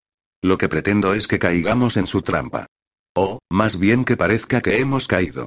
[0.42, 2.66] Lo que pretendo es que caigamos en su trampa.
[3.14, 5.46] O, más bien que parezca que hemos caído.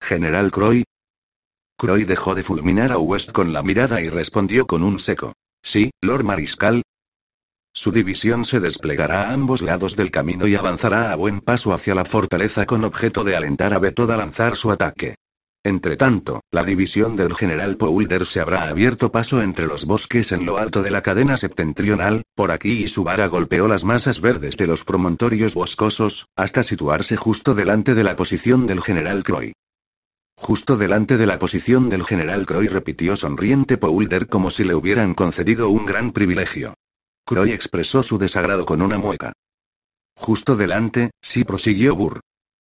[0.00, 0.84] General Croy.
[1.76, 5.32] Croy dejó de fulminar a West con la mirada y respondió con un seco.
[5.60, 6.82] Sí, Lord Mariscal,
[7.78, 11.94] su división se desplegará a ambos lados del camino y avanzará a buen paso hacia
[11.94, 15.14] la fortaleza con objeto de alentar a Betod a lanzar su ataque.
[15.62, 20.58] Entretanto, la división del general Poulder se habrá abierto paso entre los bosques en lo
[20.58, 24.66] alto de la cadena septentrional, por aquí y su vara golpeó las masas verdes de
[24.66, 29.52] los promontorios boscosos, hasta situarse justo delante de la posición del general Croy.
[30.34, 35.14] Justo delante de la posición del general Croy repitió sonriente Poulder como si le hubieran
[35.14, 36.74] concedido un gran privilegio.
[37.28, 39.34] Croy expresó su desagrado con una mueca.
[40.16, 42.20] Justo delante, sí prosiguió Burr.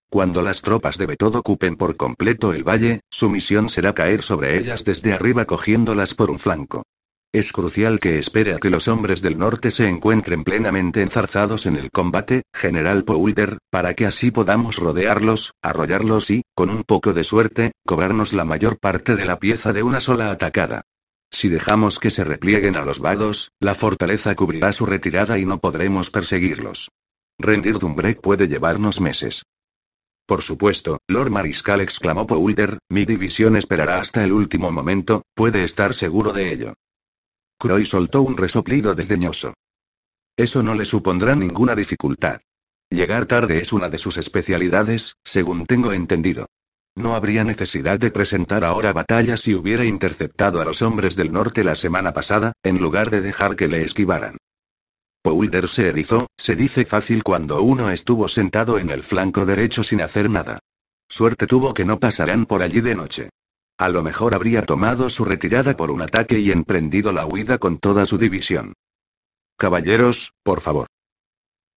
[0.10, 4.58] Cuando las tropas de Betod ocupen por completo el valle, su misión será caer sobre
[4.58, 6.84] ellas desde arriba cogiéndolas por un flanco.
[7.32, 11.77] Es crucial que espere a que los hombres del norte se encuentren plenamente enzarzados en
[11.77, 17.23] el combate, General Poulter, para que así podamos rodearlos, arrollarlos y, con un poco de
[17.23, 20.84] suerte, cobrarnos la mayor parte de la pieza de una sola atacada.
[21.31, 25.59] Si dejamos que se replieguen a los vados, la fortaleza cubrirá su retirada y no
[25.59, 26.89] podremos perseguirlos.
[27.37, 29.43] Rendir Dumbrek puede llevarnos meses.
[30.25, 35.93] Por supuesto, Lord Mariscal exclamó Poulter, mi división esperará hasta el último momento, puede estar
[35.93, 36.73] seguro de ello.
[37.59, 39.53] Croy soltó un resoplido desdeñoso.
[40.35, 42.41] Eso no le supondrá ninguna dificultad.
[42.89, 46.47] Llegar tarde es una de sus especialidades, según tengo entendido.
[46.97, 51.63] No habría necesidad de presentar ahora batalla si hubiera interceptado a los hombres del norte
[51.63, 54.38] la semana pasada, en lugar de dejar que le esquivaran.
[55.22, 60.01] Poulder se erizó, se dice fácil cuando uno estuvo sentado en el flanco derecho sin
[60.01, 60.57] hacer nada.
[61.07, 63.30] Suerte tuvo que no pasarán por allí de noche.
[63.78, 67.78] A lo mejor habría tomado su retirada por un ataque y emprendido la huida con
[67.78, 68.74] toda su división.
[69.55, 70.88] Caballeros, por favor.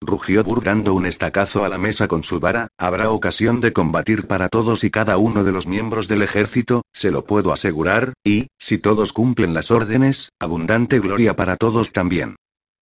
[0.02, 4.26] Rugió Burr dando un estacazo a la mesa con su vara, habrá ocasión de combatir
[4.26, 8.46] para todos y cada uno de los miembros del ejército, se lo puedo asegurar, y,
[8.58, 12.36] si todos cumplen las órdenes, abundante gloria para todos también.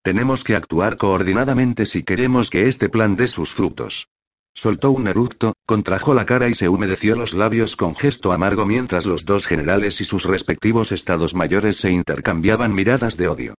[0.04, 4.10] Tenemos que actuar coordinadamente si queremos que este plan dé sus frutos.
[4.54, 9.08] Soltó un eructo, contrajo la cara y se humedeció los labios con gesto amargo mientras
[9.08, 13.56] los dos generales y sus respectivos estados mayores se intercambiaban miradas de odio.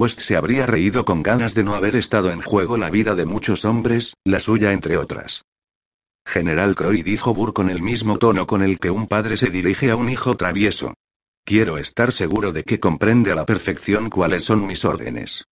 [0.00, 3.26] West se habría reído con ganas de no haber estado en juego la vida de
[3.26, 5.44] muchos hombres, la suya entre otras.
[6.26, 9.90] General Croy dijo Burr con el mismo tono con el que un padre se dirige
[9.90, 10.94] a un hijo travieso.
[11.44, 15.44] Quiero estar seguro de que comprende a la perfección cuáles son mis órdenes.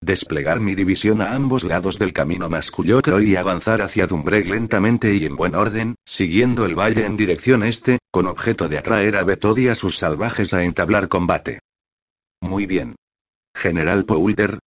[0.00, 5.12] Desplegar mi división a ambos lados del camino masculló Croy y avanzar hacia Dumbreg lentamente
[5.16, 9.24] y en buen orden, siguiendo el valle en dirección este, con objeto de atraer a
[9.24, 11.58] Betod y a sus salvajes a entablar combate.
[12.40, 12.94] Muy bien.
[13.54, 14.58] General Poulter.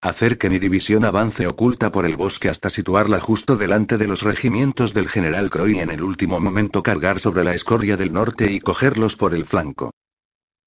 [0.00, 4.22] Hacer que mi división avance oculta por el bosque hasta situarla justo delante de los
[4.22, 8.50] regimientos del general Croy y en el último momento cargar sobre la escoria del norte
[8.50, 9.92] y cogerlos por el flanco.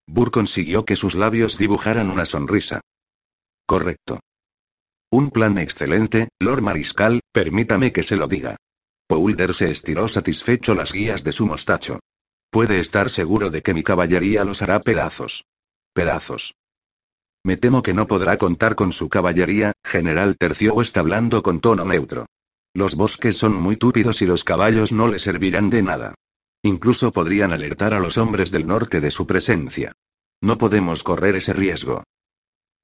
[0.07, 2.81] Burr consiguió que sus labios dibujaran una sonrisa.
[3.65, 4.19] Correcto.
[5.11, 8.57] Un plan excelente, Lord Mariscal, permítame que se lo diga.
[9.07, 11.99] Poulder se estiró satisfecho las guías de su mostacho.
[12.49, 15.43] Puede estar seguro de que mi caballería los hará pedazos.
[15.93, 16.53] Pedazos.
[17.47, 21.85] Me temo que no podrá contar con su caballería, general Tercio está hablando con tono
[21.85, 22.25] neutro.
[22.73, 26.15] Los bosques son muy túpidos y los caballos no le servirán de nada.
[26.61, 29.93] Incluso podrían alertar a los hombres del norte de su presencia.
[30.41, 32.03] No podemos correr ese riesgo.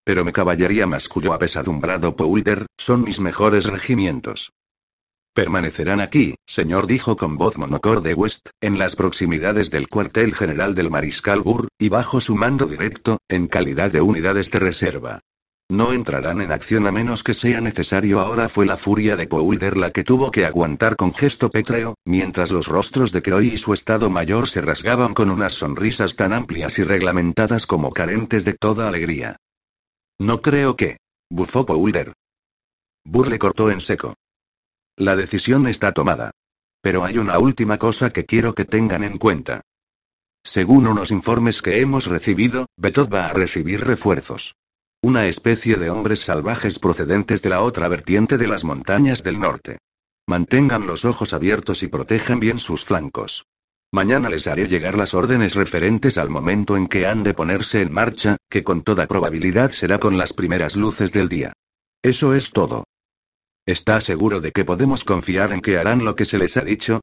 [0.05, 4.53] Pero mi caballería masculló apesadumbrado Poulter, son mis mejores regimientos.
[5.34, 10.91] Permanecerán aquí, señor, dijo con voz monocorde West, en las proximidades del cuartel general del
[10.91, 15.21] mariscal Burr, y bajo su mando directo, en calidad de unidades de reserva.
[15.71, 18.19] No entrarán en acción a menos que sea necesario.
[18.19, 22.51] Ahora fue la furia de Poulter la que tuvo que aguantar con gesto pétreo, mientras
[22.51, 26.77] los rostros de Croy y su estado mayor se rasgaban con unas sonrisas tan amplias
[26.77, 29.38] y reglamentadas como carentes de toda alegría.
[30.19, 30.97] No creo que.
[31.31, 32.13] Bufó Poulder.
[33.03, 34.13] Burr le cortó en seco.
[34.97, 36.31] La decisión está tomada.
[36.81, 39.61] Pero hay una última cosa que quiero que tengan en cuenta.
[40.43, 44.55] Según unos informes que hemos recibido, Betod va a recibir refuerzos.
[45.01, 49.79] Una especie de hombres salvajes procedentes de la otra vertiente de las montañas del norte.
[50.27, 53.45] Mantengan los ojos abiertos y protejan bien sus flancos.
[53.91, 57.91] Mañana les haré llegar las órdenes referentes al momento en que han de ponerse en
[57.91, 61.53] marcha, que con toda probabilidad será con las primeras luces del día.
[62.01, 62.83] Eso es todo.
[63.66, 67.01] ¿Está seguro de que podemos confiar en que harán lo que se les ha dicho?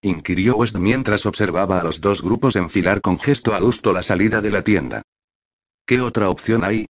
[0.00, 4.50] inquirió West mientras observaba a los dos grupos enfilar con gesto adusto la salida de
[4.50, 5.02] la tienda.
[5.86, 6.86] ¿Qué otra opción hay?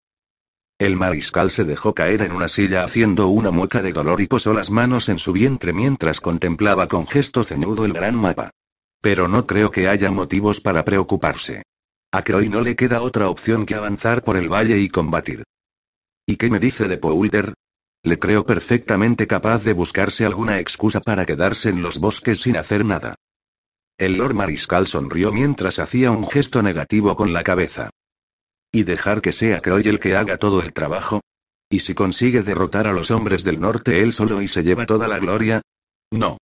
[0.79, 4.53] El mariscal se dejó caer en una silla haciendo una mueca de dolor y posó
[4.53, 8.51] las manos en su vientre mientras contemplaba con gesto ceñudo el gran mapa.
[9.01, 11.63] Pero no creo que haya motivos para preocuparse.
[12.11, 15.43] A Croy no le queda otra opción que avanzar por el valle y combatir.
[16.25, 17.53] ¿Y qué me dice de Poulter?
[18.03, 22.83] Le creo perfectamente capaz de buscarse alguna excusa para quedarse en los bosques sin hacer
[22.83, 23.15] nada.
[23.97, 27.91] El Lord Mariscal sonrió mientras hacía un gesto negativo con la cabeza.
[28.73, 31.21] ¿Y dejar que sea Croy el que haga todo el trabajo?
[31.69, 35.07] ¿Y si consigue derrotar a los hombres del norte él solo y se lleva toda
[35.07, 35.61] la gloria?
[36.11, 36.37] No.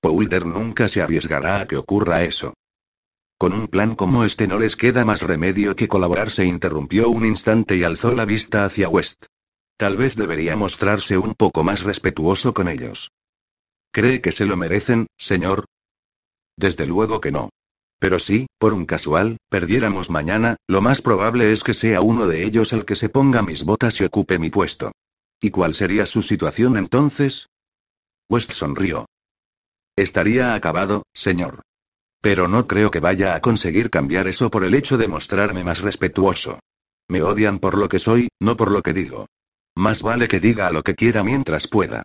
[0.00, 2.54] Poulder nunca se arriesgará a que ocurra eso.
[3.38, 6.30] Con un plan como este no les queda más remedio que colaborar.
[6.30, 9.26] Se interrumpió un instante y alzó la vista hacia West.
[9.76, 13.10] Tal vez debería mostrarse un poco más respetuoso con ellos.
[13.92, 15.66] ¿Cree que se lo merecen, señor?
[16.56, 17.50] Desde luego que no.
[17.98, 22.44] Pero si, por un casual, perdiéramos mañana, lo más probable es que sea uno de
[22.44, 24.92] ellos el que se ponga mis botas y ocupe mi puesto.
[25.40, 27.48] ¿Y cuál sería su situación entonces?
[28.30, 29.06] West sonrió.
[29.94, 31.62] Estaría acabado, señor.
[32.20, 35.80] Pero no creo que vaya a conseguir cambiar eso por el hecho de mostrarme más
[35.80, 36.60] respetuoso.
[37.08, 39.26] Me odian por lo que soy, no por lo que digo.
[39.76, 42.02] Más vale que diga lo que quiera mientras pueda.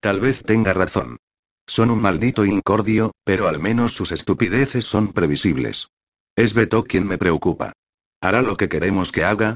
[0.00, 1.18] Tal vez tenga razón.
[1.66, 5.88] Son un maldito incordio, pero al menos sus estupideces son previsibles.
[6.34, 7.72] Es Beto quien me preocupa.
[8.20, 9.54] ¿Hará lo que queremos que haga?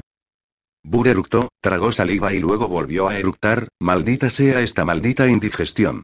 [0.81, 6.03] Bur eructó, tragó saliva y luego volvió a eructar, maldita sea esta maldita indigestión.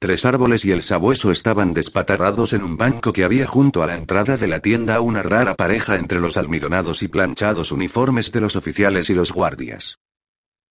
[0.00, 3.96] Tres árboles y el sabueso estaban despatarrados en un banco que había junto a la
[3.96, 8.56] entrada de la tienda una rara pareja entre los almidonados y planchados uniformes de los
[8.56, 9.98] oficiales y los guardias.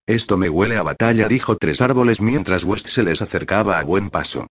[0.07, 4.09] Esto me huele a batalla, dijo Tres Árboles mientras West se les acercaba a buen
[4.09, 4.47] paso.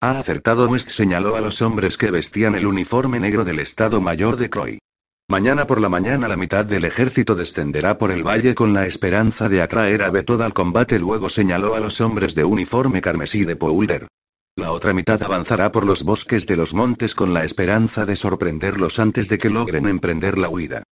[0.00, 4.36] Ha acertado West señaló a los hombres que vestían el uniforme negro del Estado Mayor
[4.36, 4.78] de Croy.
[5.28, 9.48] Mañana por la mañana la mitad del ejército descenderá por el valle con la esperanza
[9.48, 11.00] de atraer a Betod al combate.
[11.00, 14.06] Luego señaló a los hombres de uniforme carmesí de Poulder.
[14.54, 19.00] La otra mitad avanzará por los bosques de los montes con la esperanza de sorprenderlos
[19.00, 20.84] antes de que logren emprender la huida.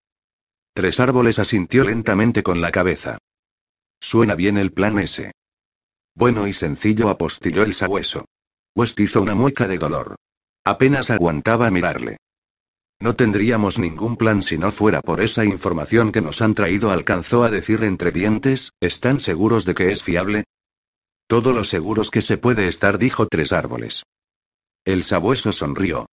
[0.73, 3.19] Tres árboles asintió lentamente con la cabeza.
[4.05, 5.31] Suena bien el plan ese.
[6.13, 8.25] Bueno y sencillo apostilló el sabueso.
[8.75, 10.15] West hizo una mueca de dolor.
[10.63, 12.17] Apenas aguantaba mirarle.
[12.99, 17.43] No tendríamos ningún plan si no fuera por esa información que nos han traído, alcanzó
[17.43, 20.43] a decir entre dientes, ¿están seguros de que es fiable?
[21.27, 24.03] Todos los seguros que se puede estar, dijo Tres Árboles.
[24.85, 26.05] El sabueso sonrió.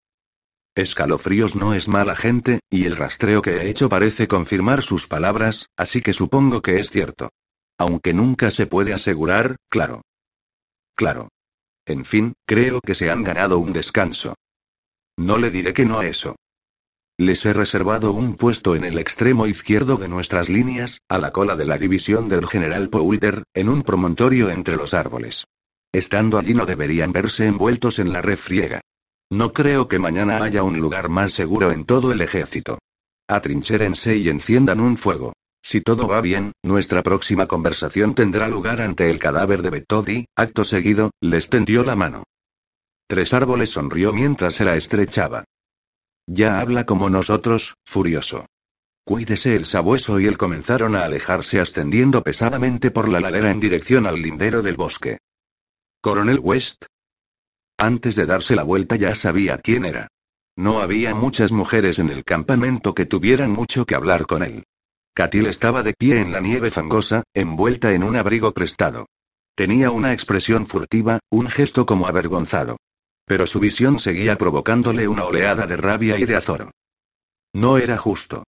[0.74, 5.66] Escalofríos no es mala gente, y el rastreo que he hecho parece confirmar sus palabras,
[5.76, 7.28] así que supongo que es cierto.
[7.78, 10.02] Aunque nunca se puede asegurar, claro.
[10.94, 11.28] Claro.
[11.86, 14.34] En fin, creo que se han ganado un descanso.
[15.18, 16.36] No le diré que no a eso.
[17.18, 21.56] Les he reservado un puesto en el extremo izquierdo de nuestras líneas, a la cola
[21.56, 25.44] de la división del general Poulter, en un promontorio entre los árboles.
[25.92, 28.80] Estando allí no deberían verse envueltos en la refriega.
[29.30, 32.78] No creo que mañana haya un lugar más seguro en todo el ejército.
[33.28, 35.32] Atrincherense y enciendan un fuego.
[35.62, 40.64] Si todo va bien, nuestra próxima conversación tendrá lugar ante el cadáver de Betodi, acto
[40.64, 42.24] seguido, les tendió la mano.
[43.08, 45.44] Tres árboles sonrió mientras se la estrechaba.
[46.26, 48.46] Ya habla como nosotros, furioso.
[49.04, 54.06] Cuídese el sabueso y él comenzaron a alejarse ascendiendo pesadamente por la ladera en dirección
[54.06, 55.18] al lindero del bosque.
[56.00, 56.86] Coronel West.
[57.78, 60.08] Antes de darse la vuelta ya sabía quién era.
[60.56, 64.64] No había muchas mujeres en el campamento que tuvieran mucho que hablar con él.
[65.14, 69.06] Catil estaba de pie en la nieve fangosa, envuelta en un abrigo prestado.
[69.54, 72.78] Tenía una expresión furtiva, un gesto como avergonzado.
[73.26, 76.70] Pero su visión seguía provocándole una oleada de rabia y de azoro.
[77.52, 78.44] No era justo.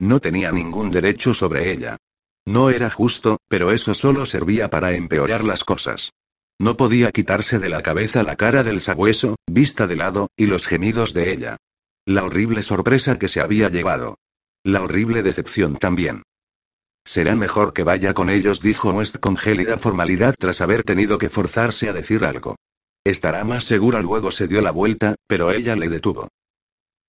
[0.00, 1.96] No tenía ningún derecho sobre ella.
[2.44, 6.10] No era justo, pero eso solo servía para empeorar las cosas.
[6.58, 10.66] No podía quitarse de la cabeza la cara del sabueso, vista de lado, y los
[10.66, 11.56] gemidos de ella.
[12.04, 14.16] La horrible sorpresa que se había llevado.
[14.64, 16.22] La horrible decepción también.
[17.04, 21.30] Será mejor que vaya con ellos, dijo West con gélida formalidad tras haber tenido que
[21.30, 22.56] forzarse a decir algo.
[23.04, 24.02] Estará más segura.
[24.02, 26.28] Luego se dio la vuelta, pero ella le detuvo.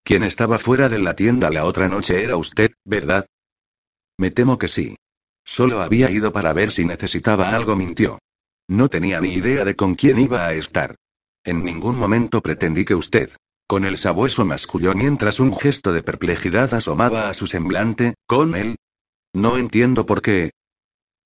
[0.04, 3.26] Quien estaba fuera de la tienda la otra noche era usted, ¿verdad?
[4.18, 4.96] Me temo que sí.
[5.44, 8.20] Solo había ido para ver si necesitaba algo, mintió.
[8.70, 10.96] No tenía ni idea de con quién iba a estar.
[11.44, 13.32] En ningún momento pretendí que usted.
[13.70, 18.78] Con el sabueso masculló mientras un gesto de perplejidad asomaba a su semblante, ¿con él?
[19.32, 20.54] No entiendo por qué.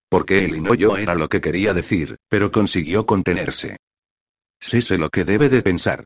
[0.10, 3.78] Porque él y no yo era lo que quería decir, pero consiguió contenerse.
[4.60, 6.04] Sé lo que debe de pensar.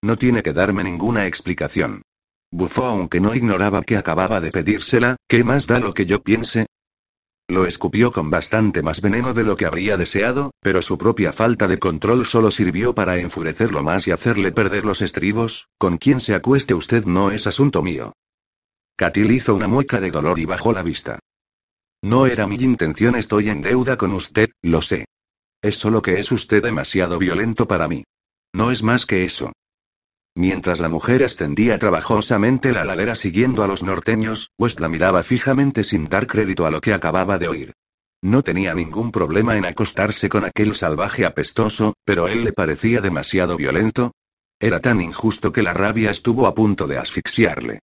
[0.00, 2.02] No tiene que darme ninguna explicación.
[2.52, 6.66] Bufó aunque no ignoraba que acababa de pedírsela, ¿qué más da lo que yo piense?
[7.50, 11.66] Lo escupió con bastante más veneno de lo que habría deseado, pero su propia falta
[11.66, 16.34] de control solo sirvió para enfurecerlo más y hacerle perder los estribos, con quien se
[16.34, 18.12] acueste usted no es asunto mío.
[18.96, 21.20] Catil hizo una mueca de dolor y bajó la vista.
[22.02, 25.06] No era mi intención, estoy en deuda con usted, lo sé.
[25.62, 28.04] Es solo que es usted demasiado violento para mí.
[28.52, 29.52] No es más que eso.
[30.38, 35.82] Mientras la mujer ascendía trabajosamente la ladera siguiendo a los norteños, West la miraba fijamente
[35.82, 37.72] sin dar crédito a lo que acababa de oír.
[38.22, 43.56] No tenía ningún problema en acostarse con aquel salvaje apestoso, pero él le parecía demasiado
[43.56, 44.12] violento.
[44.60, 47.80] Era tan injusto que la rabia estuvo a punto de asfixiarle.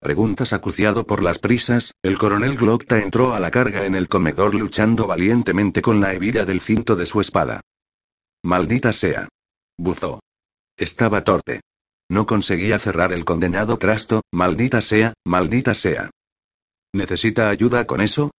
[0.00, 4.54] Preguntas acuciado por las prisas, el coronel Glocta entró a la carga en el comedor
[4.54, 7.60] luchando valientemente con la hebilla del cinto de su espada.
[8.42, 9.28] Maldita sea.
[9.76, 10.20] Buzó.
[10.78, 11.60] Estaba torpe.
[12.08, 16.10] No conseguía cerrar el condenado trasto, maldita sea, maldita sea.
[16.92, 18.30] ¿Necesita ayuda con eso?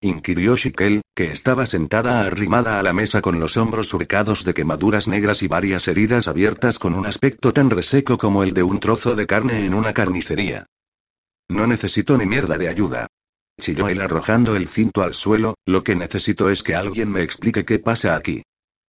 [0.00, 5.08] inquirió Shikel, que estaba sentada arrimada a la mesa con los hombros surcados de quemaduras
[5.08, 9.16] negras y varias heridas abiertas con un aspecto tan reseco como el de un trozo
[9.16, 10.66] de carne en una carnicería.
[11.48, 13.06] No necesito ni mierda de ayuda.
[13.60, 17.64] Chilló él arrojando el cinto al suelo, lo que necesito es que alguien me explique
[17.64, 18.42] qué pasa aquí.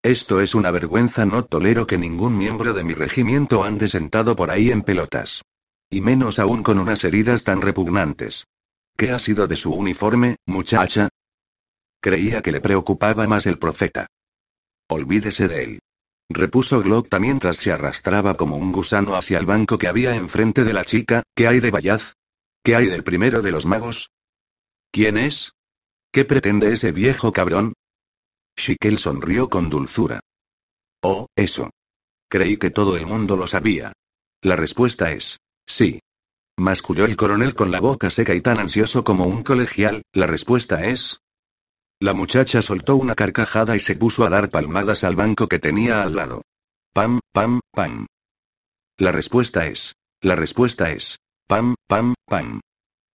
[0.06, 4.52] Esto es una vergüenza, no tolero que ningún miembro de mi regimiento ande sentado por
[4.52, 5.42] ahí en pelotas.
[5.90, 8.46] Y menos aún con unas heridas tan repugnantes.
[8.96, 11.10] ¿Qué ha sido de su uniforme, muchacha?
[12.00, 14.06] Creía que le preocupaba más el profeta.
[14.90, 15.80] Olvídese de él.
[16.30, 20.74] Repuso Glocta mientras se arrastraba como un gusano hacia el banco que había enfrente de
[20.74, 21.24] la chica.
[21.34, 22.14] ¿Qué hay de Bayaz?
[22.64, 24.12] ¿Qué hay del primero de los magos?
[24.92, 25.54] ¿Quién es?
[26.12, 27.74] ¿Qué pretende ese viejo cabrón?
[28.58, 30.20] Shikel sonrió con dulzura.
[31.02, 31.70] Oh, eso.
[32.30, 33.94] Creí que todo el mundo lo sabía.
[34.42, 36.00] La respuesta es, sí.
[36.58, 40.86] Masculló el coronel con la boca seca y tan ansioso como un colegial, la respuesta
[40.86, 41.20] es...
[42.00, 46.04] La muchacha soltó una carcajada y se puso a dar palmadas al banco que tenía
[46.04, 46.42] al lado.
[46.94, 48.06] Pam, pam, pam.
[48.98, 49.96] La respuesta es...
[50.22, 51.18] La respuesta es...
[51.48, 52.62] Pam, pam, pam.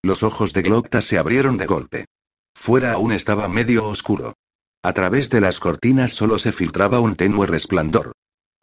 [0.03, 2.07] Los ojos de Glocta se abrieron de golpe.
[2.55, 4.34] Fuera aún estaba medio oscuro.
[4.83, 8.12] A través de las cortinas solo se filtraba un tenue resplandor.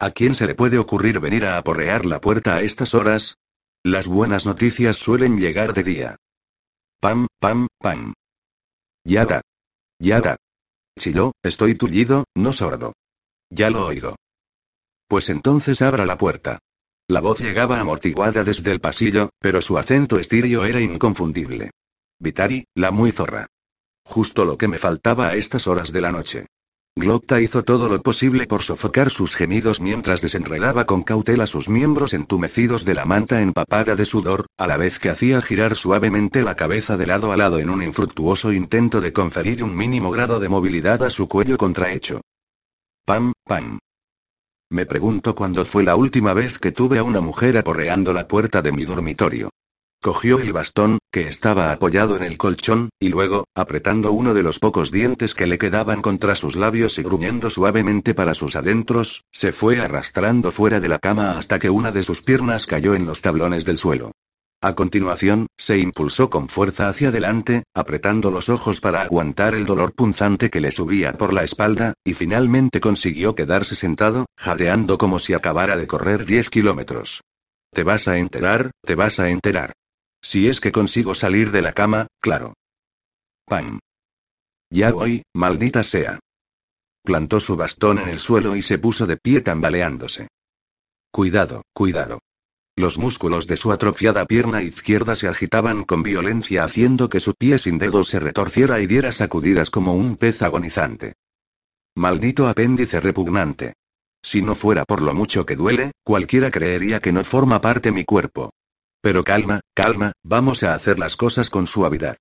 [0.00, 3.36] ¿A quién se le puede ocurrir venir a aporrear la puerta a estas horas?
[3.84, 6.16] Las buenas noticias suelen llegar de día.
[7.00, 8.14] Pam, pam, pam.
[9.04, 9.42] Yada.
[10.00, 10.36] Yada.
[10.98, 12.94] Chilló, estoy tullido, no sordo.
[13.50, 14.16] Ya lo oigo.
[15.06, 16.58] Pues entonces abra la puerta.
[17.06, 21.70] La voz llegaba amortiguada desde el pasillo, pero su acento estirio era inconfundible.
[22.18, 23.46] Vitari, la muy zorra.
[24.08, 26.46] Justo lo que me faltaba a estas horas de la noche.
[26.96, 32.14] Glocta hizo todo lo posible por sofocar sus gemidos mientras desenredaba con cautela sus miembros
[32.14, 36.56] entumecidos de la manta empapada de sudor, a la vez que hacía girar suavemente la
[36.56, 40.48] cabeza de lado a lado en un infructuoso intento de conferir un mínimo grado de
[40.48, 42.22] movilidad a su cuello contrahecho.
[43.04, 43.78] Pam, pam.
[44.70, 48.62] Me pregunto cuándo fue la última vez que tuve a una mujer aporreando la puerta
[48.62, 49.50] de mi dormitorio.
[50.00, 54.60] Cogió el bastón, que estaba apoyado en el colchón, y luego, apretando uno de los
[54.60, 59.50] pocos dientes que le quedaban contra sus labios y gruñendo suavemente para sus adentros, se
[59.50, 63.22] fue arrastrando fuera de la cama hasta que una de sus piernas cayó en los
[63.22, 64.12] tablones del suelo.
[64.60, 69.94] A continuación, se impulsó con fuerza hacia adelante, apretando los ojos para aguantar el dolor
[69.94, 75.34] punzante que le subía por la espalda, y finalmente consiguió quedarse sentado, jadeando como si
[75.34, 77.20] acabara de correr 10 kilómetros.
[77.72, 79.72] Te vas a enterar, te vas a enterar.
[80.20, 82.54] Si es que consigo salir de la cama, claro.
[83.44, 83.78] ¡Pam!
[84.70, 86.18] Ya voy, maldita sea.
[87.02, 90.28] Plantó su bastón en el suelo y se puso de pie tambaleándose.
[91.10, 92.18] Cuidado, cuidado.
[92.76, 97.58] Los músculos de su atrofiada pierna izquierda se agitaban con violencia haciendo que su pie
[97.58, 101.14] sin dedos se retorciera y diera sacudidas como un pez agonizante.
[101.96, 103.74] Maldito apéndice repugnante.
[104.22, 108.04] Si no fuera por lo mucho que duele, cualquiera creería que no forma parte mi
[108.04, 108.50] cuerpo.
[109.00, 112.16] Pero calma, calma, vamos a hacer las cosas con suavidad.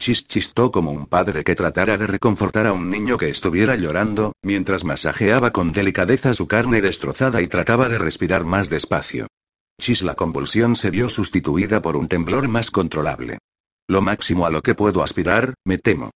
[0.00, 4.32] Chis chistó como un padre que tratara de reconfortar a un niño que estuviera llorando,
[4.42, 9.28] mientras masajeaba con delicadeza su carne destrozada y trataba de respirar más despacio.
[9.80, 13.38] Chis la convulsión se vio sustituida por un temblor más controlable.
[13.86, 16.10] Lo máximo a lo que puedo aspirar, me temo.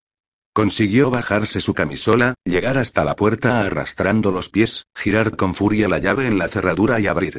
[0.52, 5.98] Consiguió bajarse su camisola, llegar hasta la puerta arrastrando los pies, girar con furia la
[5.98, 7.38] llave en la cerradura y abrir.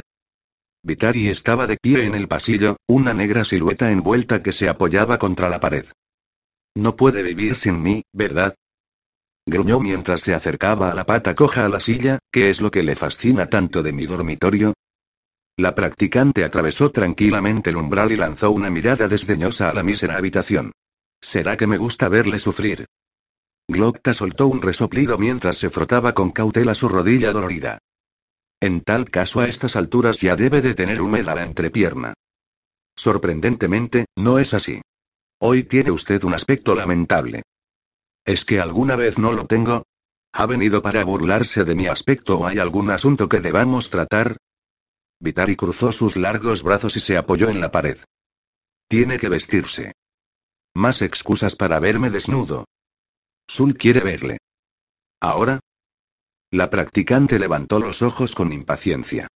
[0.83, 5.49] Vitari estaba de pie en el pasillo, una negra silueta envuelta que se apoyaba contra
[5.49, 5.85] la pared.
[6.75, 8.55] No puede vivir sin mí, ¿verdad?
[9.45, 12.83] Gruñó mientras se acercaba a la pata coja a la silla, ¿qué es lo que
[12.83, 14.73] le fascina tanto de mi dormitorio?
[15.57, 20.71] La practicante atravesó tranquilamente el umbral y lanzó una mirada desdeñosa a la mísera habitación.
[21.19, 22.85] ¿Será que me gusta verle sufrir?
[23.67, 27.79] Glocta soltó un resoplido mientras se frotaba con cautela su rodilla dolorida.
[28.61, 32.13] En tal caso a estas alturas ya debe de tener húmeda la entrepierna.
[32.95, 34.81] Sorprendentemente, no es así.
[35.39, 37.43] Hoy tiene usted un aspecto lamentable.
[38.25, 39.83] ¿Es que alguna vez no lo tengo?
[40.33, 44.37] ¿Ha venido para burlarse de mi aspecto o hay algún asunto que debamos tratar?
[45.21, 47.97] Vitari cruzó sus largos brazos y se apoyó en la pared.
[48.89, 49.93] Tiene que vestirse.
[50.75, 52.65] Más excusas para verme desnudo.
[53.47, 54.37] Sul quiere verle.
[55.21, 55.59] ¿Ahora?
[56.51, 59.27] La practicante levantó los ojos con impaciencia.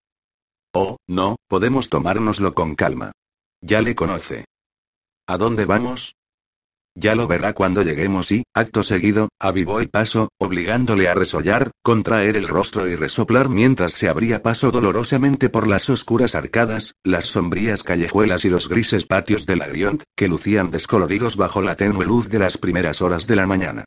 [0.72, 3.12] Oh, no, podemos tomárnoslo con calma.
[3.60, 4.46] Ya le conoce.
[5.26, 6.14] ¿A dónde vamos?
[6.94, 12.36] Ya lo verá cuando lleguemos y, acto seguido, avivó el paso, obligándole a resollar, contraer
[12.36, 17.82] el rostro y resoplar mientras se abría paso dolorosamente por las oscuras arcadas, las sombrías
[17.82, 19.68] callejuelas y los grises patios de la
[20.16, 23.84] que lucían descoloridos bajo la tenue luz de las primeras horas de la mañana.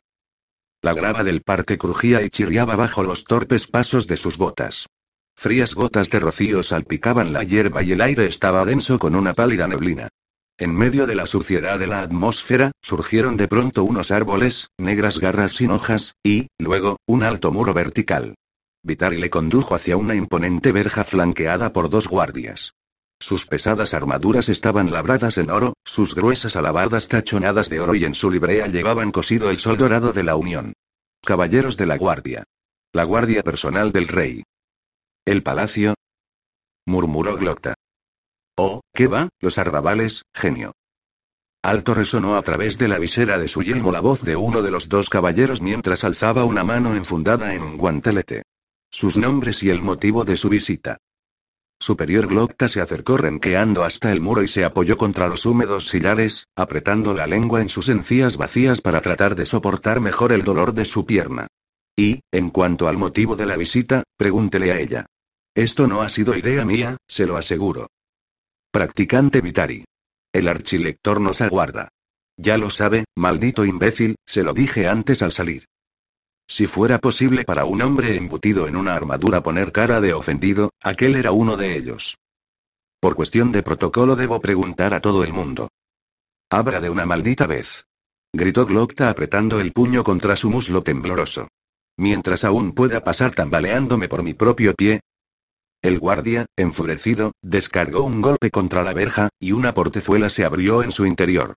[0.82, 4.86] La grava del parque crujía y chirriaba bajo los torpes pasos de sus botas.
[5.34, 9.68] Frías gotas de rocío salpicaban la hierba y el aire estaba denso con una pálida
[9.68, 10.08] neblina.
[10.58, 15.52] En medio de la suciedad de la atmósfera, surgieron de pronto unos árboles, negras garras
[15.52, 18.34] sin hojas, y, luego, un alto muro vertical.
[18.82, 22.72] Vitari le condujo hacia una imponente verja flanqueada por dos guardias.
[23.18, 28.14] Sus pesadas armaduras estaban labradas en oro, sus gruesas alabardas tachonadas de oro y en
[28.14, 30.74] su librea llevaban cosido el sol dorado de la Unión.
[31.22, 32.44] Caballeros de la Guardia.
[32.92, 34.44] La Guardia personal del Rey.
[35.24, 35.94] ¿El palacio?
[36.84, 37.74] murmuró Glocta.
[38.56, 39.28] Oh, ¿qué va?
[39.40, 40.72] Los arrabales, genio.
[41.62, 44.70] Alto resonó a través de la visera de su yelmo la voz de uno de
[44.70, 48.44] los dos caballeros mientras alzaba una mano enfundada en un guantelete.
[48.90, 50.98] Sus nombres y el motivo de su visita.
[51.78, 56.46] Superior Glocta se acercó renqueando hasta el muro y se apoyó contra los húmedos sillares,
[56.56, 60.86] apretando la lengua en sus encías vacías para tratar de soportar mejor el dolor de
[60.86, 61.48] su pierna.
[61.94, 65.06] Y, en cuanto al motivo de la visita, pregúntele a ella.
[65.54, 67.88] Esto no ha sido idea mía, se lo aseguro.
[68.70, 69.84] Practicante Vitari.
[70.32, 71.88] El archilector nos aguarda.
[72.36, 75.64] Ya lo sabe, maldito imbécil, se lo dije antes al salir.
[76.48, 81.16] Si fuera posible para un hombre embutido en una armadura poner cara de ofendido, aquel
[81.16, 82.16] era uno de ellos.
[83.00, 85.68] Por cuestión de protocolo debo preguntar a todo el mundo.
[86.50, 87.86] Abra de una maldita vez.
[88.32, 91.48] Gritó Glocta apretando el puño contra su muslo tembloroso.
[91.96, 95.00] Mientras aún pueda pasar tambaleándome por mi propio pie.
[95.82, 100.92] El guardia, enfurecido, descargó un golpe contra la verja, y una portezuela se abrió en
[100.92, 101.54] su interior.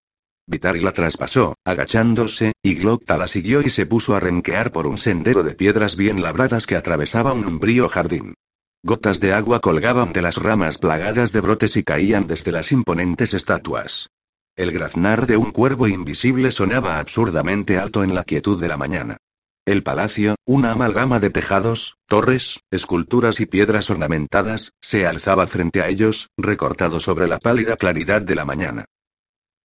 [0.50, 4.98] Vitari la traspasó, agachándose, y Glocta la siguió y se puso a renquear por un
[4.98, 8.34] sendero de piedras bien labradas que atravesaba un umbrío jardín.
[8.82, 13.36] Gotas de agua colgaban de las ramas plagadas de brotes y caían desde las imponentes
[13.36, 14.10] estatuas.
[14.56, 19.18] El graznar de un cuervo invisible sonaba absurdamente alto en la quietud de la mañana.
[19.66, 25.90] El palacio, una amalgama de tejados, torres, esculturas y piedras ornamentadas, se alzaba frente a
[25.90, 28.86] ellos, recortado sobre la pálida claridad de la mañana.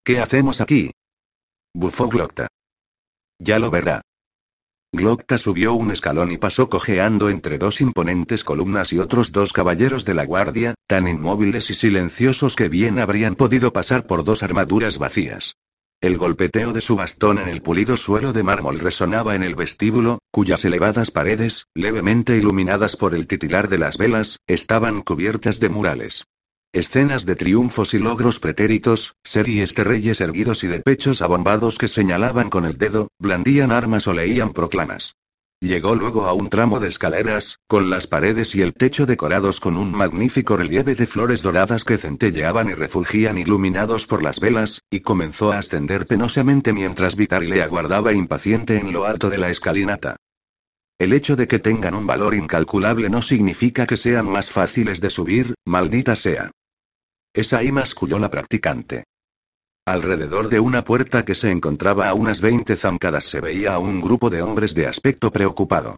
[0.07, 0.91] ¿Qué hacemos aquí?
[1.75, 2.49] Bufó Glocta.
[3.39, 4.03] Ya lo verá.
[4.93, 10.05] Glocta subió un escalón y pasó cojeando entre dos imponentes columnas y otros dos caballeros
[10.05, 14.99] de la guardia, tan inmóviles y silenciosos que bien habrían podido pasar por dos armaduras
[14.99, 15.57] vacías.
[16.03, 20.19] El golpeteo de su bastón en el pulido suelo de mármol resonaba en el vestíbulo,
[20.31, 26.25] cuyas elevadas paredes, levemente iluminadas por el titilar de las velas, estaban cubiertas de murales.
[26.75, 31.87] Escenas de triunfos y logros pretéritos, series de reyes erguidos y de pechos abombados que
[31.87, 35.15] señalaban con el dedo, blandían armas o leían proclamas.
[35.61, 39.77] Llegó luego a un tramo de escaleras, con las paredes y el techo decorados con
[39.77, 44.99] un magnífico relieve de flores doradas que centelleaban y refulgían iluminados por las velas, y
[44.99, 50.17] comenzó a ascender penosamente mientras Vitari le aguardaba impaciente en lo alto de la escalinata.
[50.99, 55.11] El hecho de que tengan un valor incalculable no significa que sean más fáciles de
[55.11, 56.51] subir, maldita sea.
[57.35, 59.05] Es ahí masculló la practicante.
[59.87, 64.01] Alrededor de una puerta que se encontraba a unas 20 zancadas se veía a un
[64.01, 65.97] grupo de hombres de aspecto preocupado.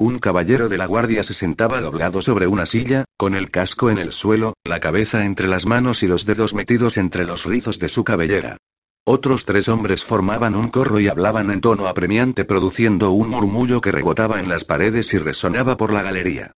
[0.00, 3.98] Un caballero de la guardia se sentaba doblado sobre una silla, con el casco en
[3.98, 7.90] el suelo, la cabeza entre las manos y los dedos metidos entre los rizos de
[7.90, 8.56] su cabellera.
[9.04, 13.92] Otros tres hombres formaban un corro y hablaban en tono apremiante produciendo un murmullo que
[13.92, 16.52] rebotaba en las paredes y resonaba por la galería.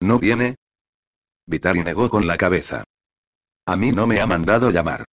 [0.00, 0.56] ¿No viene?
[1.46, 2.84] Vitari negó con la cabeza.
[3.66, 5.04] A mí no me ha mandado llamar.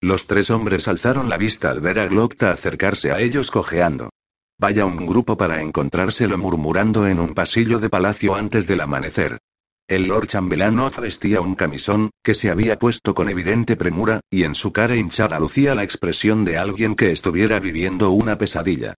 [0.00, 4.10] Los tres hombres alzaron la vista al ver a Glocta acercarse a ellos cojeando.
[4.58, 9.38] Vaya un grupo para encontrárselo murmurando en un pasillo de palacio antes del amanecer.
[9.86, 14.54] El Lord Chambelán vestía un camisón, que se había puesto con evidente premura, y en
[14.56, 18.94] su cara hinchada lucía la expresión de alguien que estuviera viviendo una pesadilla.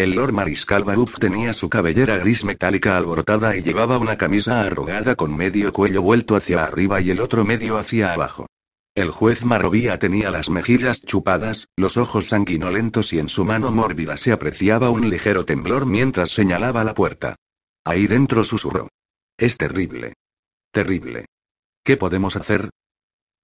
[0.00, 5.14] El Lord Mariscal Baruf tenía su cabellera gris metálica alborotada y llevaba una camisa arrugada
[5.14, 8.46] con medio cuello vuelto hacia arriba y el otro medio hacia abajo.
[8.94, 14.16] El juez Marrovía tenía las mejillas chupadas, los ojos sanguinolentos y en su mano mórbida
[14.16, 17.36] se apreciaba un ligero temblor mientras señalaba la puerta.
[17.84, 18.88] Ahí dentro susurró.
[19.36, 20.14] Es terrible.
[20.72, 21.26] Terrible.
[21.84, 22.70] ¿Qué podemos hacer?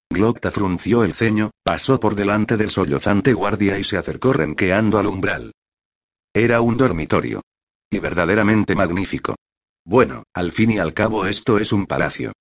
[0.09, 5.05] Glocta frunció el ceño, pasó por delante del sollozante guardia y se acercó renqueando al
[5.05, 5.51] umbral.
[6.37, 7.41] Era un dormitorio.
[7.89, 9.33] Y verdaderamente magnífico.
[9.83, 12.31] Bueno, al fin y al cabo esto es un palacio.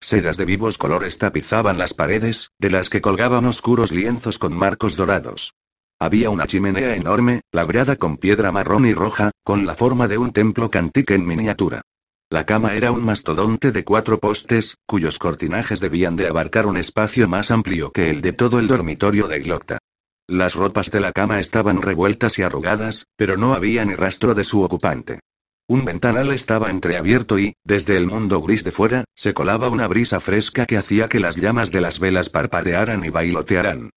[0.00, 4.96] Sedas de vivos colores tapizaban las paredes, de las que colgaban oscuros lienzos con marcos
[4.96, 5.52] dorados.
[6.00, 10.32] Había una chimenea enorme, labrada con piedra marrón y roja, con la forma de un
[10.32, 11.82] templo cantique en miniatura.
[12.28, 17.28] La cama era un mastodonte de cuatro postes, cuyos cortinajes debían de abarcar un espacio
[17.28, 19.78] más amplio que el de todo el dormitorio de Glocta.
[20.32, 24.44] Las ropas de la cama estaban revueltas y arrugadas, pero no había ni rastro de
[24.44, 25.20] su ocupante.
[25.68, 30.20] Un ventanal estaba entreabierto y, desde el mundo gris de fuera, se colaba una brisa
[30.20, 33.90] fresca que hacía que las llamas de las velas parpadearan y bailotearan.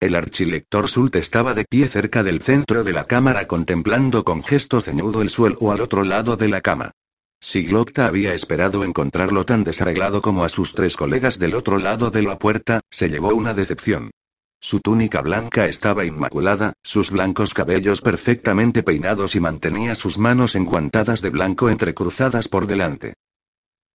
[0.00, 4.80] El archilector Sult estaba de pie cerca del centro de la cámara contemplando con gesto
[4.80, 6.92] ceñudo el suelo al otro lado de la cama.
[7.38, 12.10] Si Glocta había esperado encontrarlo tan desarreglado como a sus tres colegas del otro lado
[12.10, 14.10] de la puerta, se llevó una decepción.
[14.60, 21.22] Su túnica blanca estaba inmaculada, sus blancos cabellos perfectamente peinados y mantenía sus manos enguantadas
[21.22, 23.14] de blanco entrecruzadas por delante.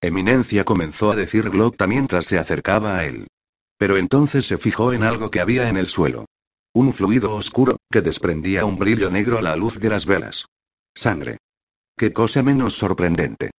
[0.01, 3.27] Eminencia comenzó a decir Glocta mientras se acercaba a él.
[3.77, 6.25] Pero entonces se fijó en algo que había en el suelo.
[6.73, 10.45] Un fluido oscuro, que desprendía un brillo negro a la luz de las velas.
[10.95, 11.37] Sangre.
[11.95, 13.51] Qué cosa menos sorprendente.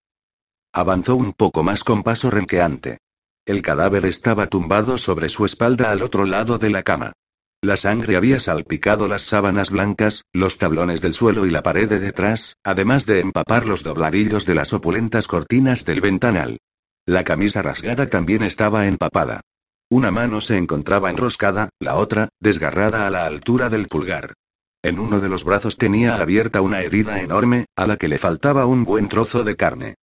[0.74, 2.98] Avanzó un poco más con paso renqueante.
[3.46, 7.14] El cadáver estaba tumbado sobre su espalda al otro lado de la cama.
[7.62, 12.00] La sangre había salpicado las sábanas blancas, los tablones del suelo y la pared de
[12.00, 16.58] detrás, además de empapar los dobladillos de las opulentas cortinas del ventanal.
[17.06, 19.42] La camisa rasgada también estaba empapada.
[19.92, 24.34] Una mano se encontraba enroscada, la otra, desgarrada a la altura del pulgar.
[24.82, 28.66] En uno de los brazos tenía abierta una herida enorme, a la que le faltaba
[28.66, 29.96] un buen trozo de carne.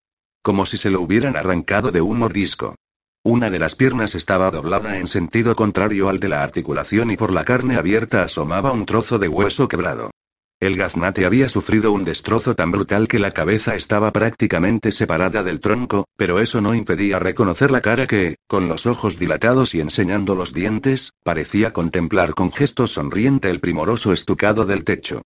[0.43, 2.76] Como si se lo hubieran arrancado de un mordisco.
[3.25, 7.33] Una de las piernas estaba doblada en sentido contrario al de la articulación y por
[7.33, 10.11] la carne abierta asomaba un trozo de hueso quebrado.
[10.59, 15.61] El gaznate había sufrido un destrozo tan brutal que la cabeza estaba prácticamente separada del
[15.61, 20.35] tronco, pero eso no impedía reconocer la cara que, con los ojos dilatados y enseñando
[20.35, 25.23] los dientes, parecía contemplar con gesto sonriente el primoroso estucado del techo.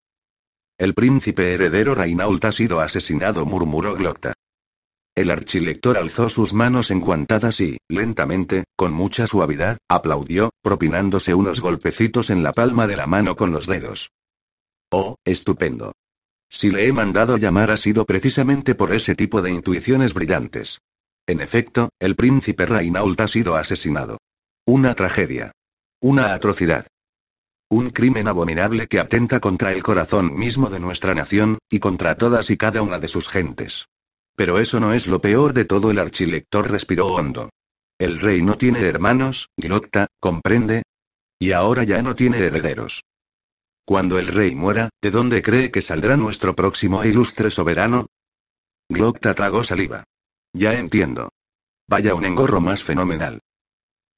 [0.76, 4.34] El príncipe heredero Reinault ha sido asesinado, murmuró Glocta.
[5.16, 12.28] El archilector alzó sus manos enguantadas y, lentamente, con mucha suavidad, aplaudió, propinándose unos golpecitos
[12.28, 14.10] en la palma de la mano con los dedos.
[14.90, 15.92] Oh, estupendo.
[16.50, 20.82] Si le he mandado llamar ha sido precisamente por ese tipo de intuiciones brillantes.
[21.26, 24.18] En efecto, el príncipe Reinault ha sido asesinado.
[24.66, 25.52] Una tragedia.
[25.98, 26.88] Una atrocidad.
[27.70, 32.50] Un crimen abominable que atenta contra el corazón mismo de nuestra nación, y contra todas
[32.50, 33.86] y cada una de sus gentes.
[34.36, 37.50] Pero eso no es lo peor de todo, el archilector respiró hondo.
[37.98, 40.82] El rey no tiene hermanos, Glocta, ¿comprende?
[41.38, 43.02] Y ahora ya no tiene herederos.
[43.86, 48.06] Cuando el rey muera, ¿de dónde cree que saldrá nuestro próximo e ilustre soberano?
[48.88, 50.04] Glocta tragó saliva.
[50.52, 51.30] Ya entiendo.
[51.88, 53.40] Vaya un engorro más fenomenal.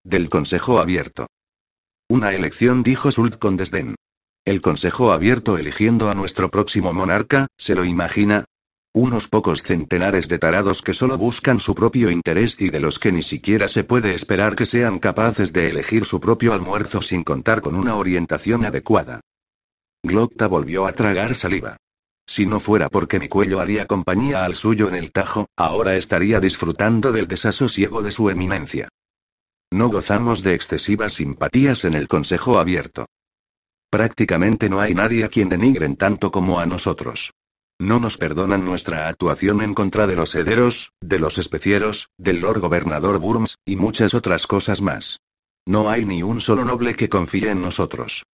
[0.03, 1.27] Del Consejo Abierto.
[2.09, 3.95] Una elección, dijo Sult con desdén.
[4.45, 8.47] El Consejo Abierto eligiendo a nuestro próximo monarca, ¿se lo imagina?
[9.01, 13.12] Unos pocos centenares de tarados que solo buscan su propio interés y de los que
[13.12, 17.61] ni siquiera se puede esperar que sean capaces de elegir su propio almuerzo sin contar
[17.61, 19.20] con una orientación adecuada.
[20.03, 21.76] Glocta volvió a tragar saliva.
[22.26, 26.40] Si no fuera porque mi cuello haría compañía al suyo en el tajo, ahora estaría
[26.40, 28.88] disfrutando del desasosiego de su eminencia.
[29.70, 33.07] No gozamos de excesivas simpatías en el Consejo Abierto.
[33.90, 37.30] Prácticamente no hay nadie a quien denigren tanto como a nosotros.
[37.81, 42.61] No nos perdonan nuestra actuación en contra de los hederos, de los especieros, del Lord
[42.61, 45.20] Gobernador Burns, y muchas otras cosas más.
[45.64, 48.24] No hay ni un solo noble que confíe en nosotros.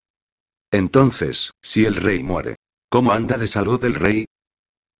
[0.71, 2.57] Entonces, si el rey muere,
[2.89, 4.25] ¿cómo anda de salud el rey?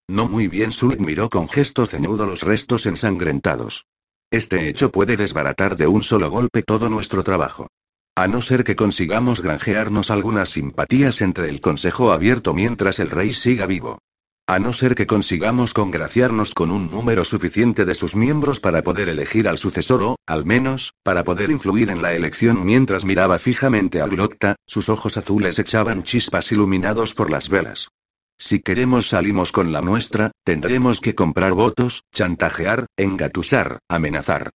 [0.09, 3.87] No muy bien, Sul miró con gesto ceñudo los restos ensangrentados.
[4.31, 7.69] Este hecho puede desbaratar de un solo golpe todo nuestro trabajo.
[8.15, 13.33] A no ser que consigamos granjearnos algunas simpatías entre el Consejo Abierto mientras el rey
[13.33, 14.01] siga vivo.
[14.47, 19.09] A no ser que consigamos congraciarnos con un número suficiente de sus miembros para poder
[19.09, 24.03] elegir al sucesor o, al menos, para poder influir en la elección mientras miraba fijamente
[24.03, 27.89] a Glocta, sus ojos azules echaban chispas iluminados por las velas.
[28.37, 34.51] Si queremos salimos con la nuestra, tendremos que comprar votos, chantajear, engatusar, amenazar.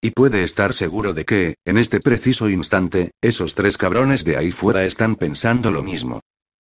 [0.00, 4.50] Y puede estar seguro de que, en este preciso instante, esos tres cabrones de ahí
[4.50, 6.18] fuera están pensando lo mismo.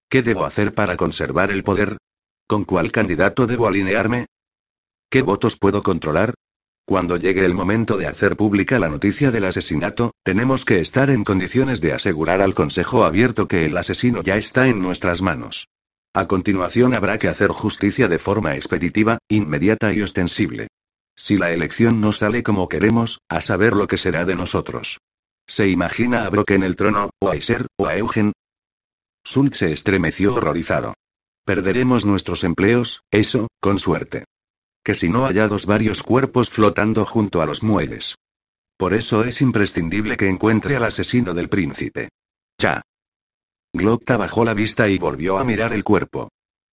[0.10, 1.98] ¿Qué debo hacer para conservar el poder?
[2.48, 4.28] ¿Con cuál candidato debo alinearme?
[5.10, 6.34] ¿Qué votos puedo controlar?
[6.86, 11.26] Cuando llegue el momento de hacer pública la noticia del asesinato, tenemos que estar en
[11.26, 15.68] condiciones de asegurar al Consejo Abierto que el asesino ya está en nuestras manos.
[16.14, 20.70] A continuación habrá que hacer justicia de forma expeditiva, inmediata y ostensible.
[21.18, 25.00] Si la elección no sale como queremos, a saber lo que será de nosotros.
[25.46, 28.32] ¿Se imagina a Brock en el trono, o a Iser, o a Eugen?
[29.26, 30.94] Sult se estremeció horrorizado.
[31.48, 34.26] Perderemos nuestros empleos, eso, con suerte.
[34.84, 38.16] Que si no hallados varios cuerpos flotando junto a los muelles.
[38.76, 42.10] Por eso es imprescindible que encuentre al asesino del príncipe.
[42.60, 42.82] Ya.
[43.72, 46.28] Glocta bajó la vista y volvió a mirar el cuerpo.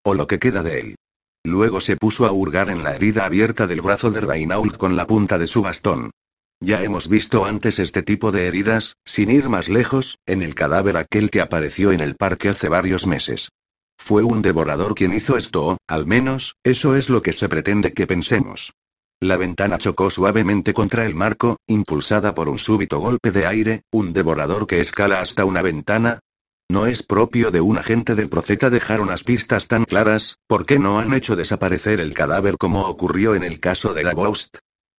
[0.05, 0.97] O lo que queda de él.
[1.45, 5.07] Luego se puso a hurgar en la herida abierta del brazo de Reinault con la
[5.07, 6.11] punta de su bastón.
[6.59, 10.97] Ya hemos visto antes este tipo de heridas, sin ir más lejos, en el cadáver
[10.97, 13.51] aquel que apareció en el parque hace varios meses.
[13.97, 18.07] Fue un devorador quien hizo esto, al menos, eso es lo que se pretende que
[18.07, 18.73] pensemos.
[19.21, 24.13] La ventana chocó suavemente contra el marco, impulsada por un súbito golpe de aire, un
[24.13, 26.21] devorador que escala hasta una ventana.
[26.69, 30.79] No es propio de un agente del profeta dejar unas pistas tan claras, ¿por qué
[30.79, 34.59] no han hecho desaparecer el cadáver como ocurrió en el caso de la Ghost?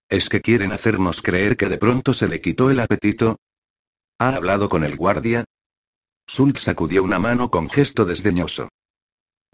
[0.09, 3.37] ¿Es que quieren hacernos creer que de pronto se le quitó el apetito?
[4.19, 5.43] ¿Ha hablado con el guardia?
[6.27, 8.69] Sult sacudió una mano con gesto desdeñoso.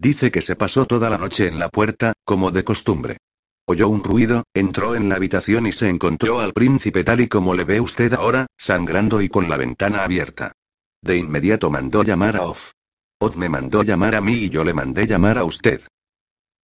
[0.02, 3.18] Dice que se pasó toda la noche en la puerta, como de costumbre.
[3.66, 7.54] Oyó un ruido, entró en la habitación y se encontró al príncipe tal y como
[7.54, 10.54] le ve usted ahora, sangrando y con la ventana abierta.
[11.02, 12.72] De inmediato mandó llamar a Off.
[13.20, 15.82] Off me mandó llamar a mí y yo le mandé llamar a usted.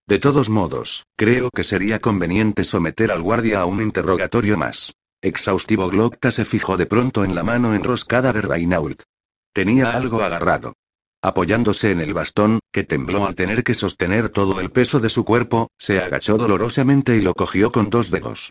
[0.09, 4.95] De todos modos, creo que sería conveniente someter al guardia a un interrogatorio más.
[5.23, 9.05] Exhaustivo Glocta se fijó de pronto en la mano enroscada de Reinault.
[9.53, 10.75] Tenía algo agarrado.
[11.23, 15.25] Apoyándose en el bastón, que tembló al tener que sostener todo el peso de su
[15.25, 18.51] cuerpo, se agachó dolorosamente y lo cogió con dos dedos.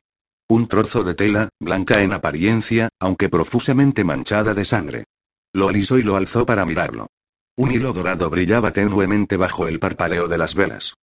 [0.50, 5.06] Un trozo de tela, blanca en apariencia, aunque profusamente manchada de sangre.
[5.54, 7.08] Lo alisó y lo alzó para mirarlo.
[7.56, 10.94] Un hilo dorado brillaba tenuemente bajo el parpadeo de las velas.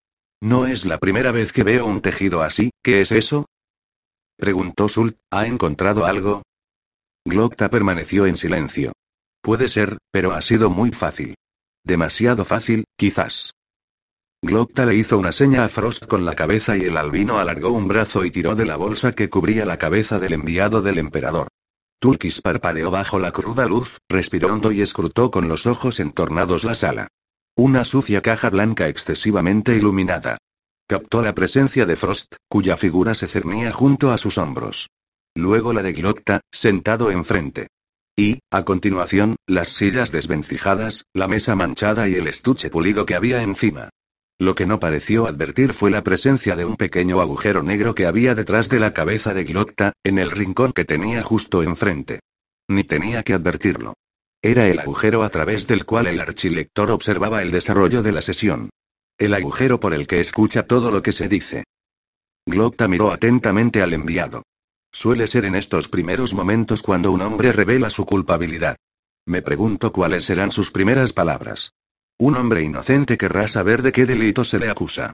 [0.43, 3.47] No es la primera vez que veo un tejido así, ¿qué es eso?
[4.37, 6.43] Preguntó Sult, ¿ha encontrado algo?
[7.27, 8.93] Glocta permaneció en silencio.
[9.43, 11.35] Puede ser, pero ha sido muy fácil.
[11.85, 13.53] Demasiado fácil, quizás.
[14.43, 17.89] Glocta le hizo una seña a Frost con la cabeza y el albino alargó un
[17.89, 21.49] brazo y tiró de la bolsa que cubría la cabeza del enviado del emperador.
[21.99, 26.75] Tulkis parpadeó bajo la cruda luz, respiró hondo y escrutó con los ojos entornados la
[26.75, 27.09] sala.
[27.57, 30.39] Una sucia caja blanca excesivamente iluminada.
[30.87, 34.89] Captó la presencia de Frost, cuya figura se cernía junto a sus hombros.
[35.35, 37.69] Luego la de Glocta, sentado enfrente.
[38.17, 43.43] Y, a continuación, las sillas desvencijadas, la mesa manchada y el estuche pulido que había
[43.43, 43.91] encima.
[44.39, 48.35] Lo que no pareció advertir fue la presencia de un pequeño agujero negro que había
[48.35, 52.21] detrás de la cabeza de Glocta, en el rincón que tenía justo enfrente.
[52.69, 53.95] Ni tenía que advertirlo.
[54.43, 58.71] Era el agujero a través del cual el archilector observaba el desarrollo de la sesión.
[59.19, 61.65] El agujero por el que escucha todo lo que se dice.
[62.47, 64.43] Glocta miró atentamente al enviado.
[64.95, 68.77] Suele ser en estos primeros momentos cuando un hombre revela su culpabilidad.
[69.27, 71.73] Me pregunto cuáles serán sus primeras palabras.
[72.17, 75.13] Un hombre inocente querrá saber de qué delito se le acusa.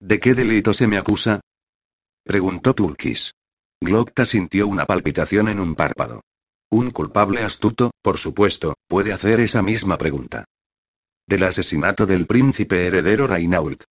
[0.00, 1.40] ¿De qué delito se me acusa?
[2.24, 3.34] Preguntó Tulkis.
[3.80, 6.22] Glocta sintió una palpitación en un párpado.
[6.68, 10.44] Un culpable astuto, por supuesto, puede hacer esa misma pregunta.
[11.24, 13.84] Del asesinato del príncipe heredero Reinault.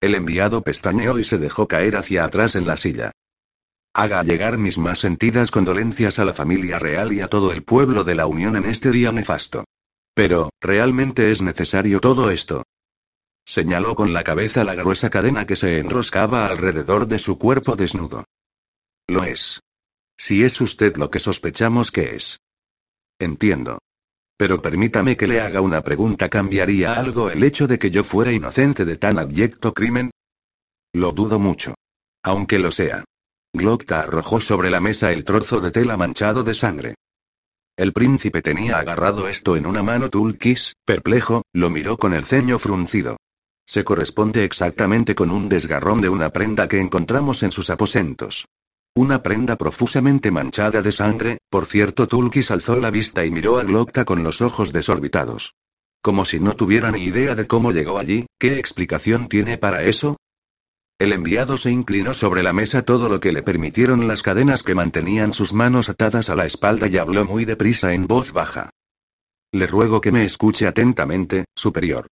[0.00, 3.12] El enviado pestañeó y se dejó caer hacia atrás en la silla.
[3.94, 8.04] Haga llegar mis más sentidas condolencias a la familia real y a todo el pueblo
[8.04, 9.64] de la Unión en este día nefasto.
[10.14, 12.62] Pero, ¿realmente es necesario todo esto?
[13.44, 18.24] Señaló con la cabeza la gruesa cadena que se enroscaba alrededor de su cuerpo desnudo.
[19.08, 19.60] Lo es.
[20.16, 22.38] Si es usted lo que sospechamos que es.
[23.18, 23.78] Entiendo.
[24.38, 26.30] Pero permítame que le haga una pregunta.
[26.30, 30.10] ¿Cambiaría algo el hecho de que yo fuera inocente de tan abyecto crimen?
[30.94, 31.74] Lo dudo mucho.
[32.22, 33.04] Aunque lo sea.
[33.54, 36.94] Glocta arrojó sobre la mesa el trozo de tela manchado de sangre.
[37.76, 40.08] El príncipe tenía agarrado esto en una mano.
[40.08, 43.18] Tulkis, perplejo, lo miró con el ceño fruncido.
[43.66, 48.46] Se corresponde exactamente con un desgarrón de una prenda que encontramos en sus aposentos.
[48.94, 53.64] Una prenda profusamente manchada de sangre, por cierto Tulkis alzó la vista y miró a
[53.64, 55.54] Glocta con los ojos desorbitados.
[56.02, 60.16] Como si no tuviera ni idea de cómo llegó allí, ¿qué explicación tiene para eso?
[61.02, 64.76] El enviado se inclinó sobre la mesa todo lo que le permitieron las cadenas que
[64.76, 68.70] mantenían sus manos atadas a la espalda y habló muy deprisa en voz baja.
[69.50, 72.06] Le ruego que me escuche atentamente, superior.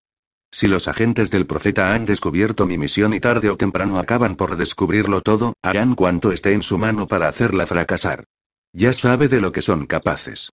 [0.50, 4.56] Si los agentes del profeta han descubierto mi misión y tarde o temprano acaban por
[4.56, 8.24] descubrirlo todo, harán cuanto esté en su mano para hacerla fracasar.
[8.72, 10.48] Ya sabe de lo que son capaces.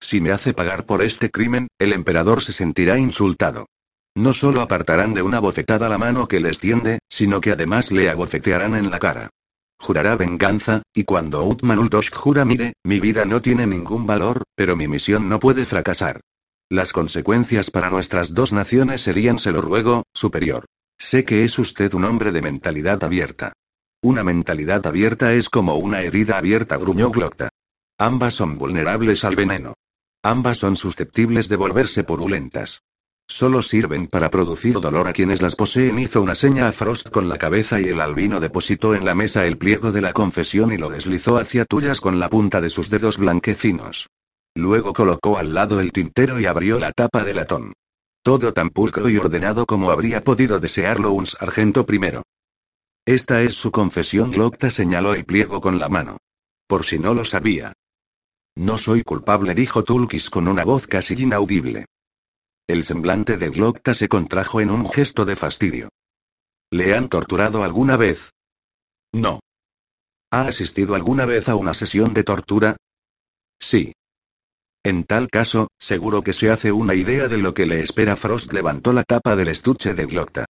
[0.00, 3.66] Si me hace pagar por este crimen, el emperador se sentirá insultado.
[4.16, 8.10] No solo apartarán de una bofetada la mano que les tiende, sino que además le
[8.10, 9.30] abofetearán en la cara.
[9.78, 14.76] Jurará venganza, y cuando Utman Uldosh jura mire, mi vida no tiene ningún valor, pero
[14.76, 16.20] mi misión no puede fracasar.
[16.68, 20.66] Las consecuencias para nuestras dos naciones serían, se lo ruego, superior.
[20.98, 23.54] Sé que es usted un hombre de mentalidad abierta.
[24.02, 27.48] Una mentalidad abierta es como una herida abierta, gruñó Glocta.
[27.98, 29.74] Ambas son vulnerables al veneno.
[30.22, 32.82] Ambas son susceptibles de volverse purulentas.
[33.30, 36.00] Solo sirven para producir dolor a quienes las poseen.
[36.00, 39.46] Hizo una seña a Frost con la cabeza y el albino depositó en la mesa
[39.46, 42.90] el pliego de la confesión y lo deslizó hacia tuyas con la punta de sus
[42.90, 44.08] dedos blanquecinos.
[44.56, 47.72] Luego colocó al lado el tintero y abrió la tapa de latón.
[48.24, 52.24] Todo tan pulcro y ordenado como habría podido desearlo un sargento primero.
[53.06, 54.32] Esta es su confesión.
[54.32, 56.16] Glocta señaló el pliego con la mano.
[56.66, 57.74] Por si no lo sabía.
[58.56, 61.86] No soy culpable, dijo Tulkis con una voz casi inaudible.
[62.70, 65.88] El semblante de Glocta se contrajo en un gesto de fastidio.
[66.70, 68.30] ¿Le han torturado alguna vez?
[69.12, 69.40] No.
[70.30, 72.76] ¿Ha asistido alguna vez a una sesión de tortura?
[73.58, 73.92] Sí.
[74.84, 78.14] En tal caso, seguro que se hace una idea de lo que le espera.
[78.14, 80.44] Frost levantó la tapa del estuche de Glocta.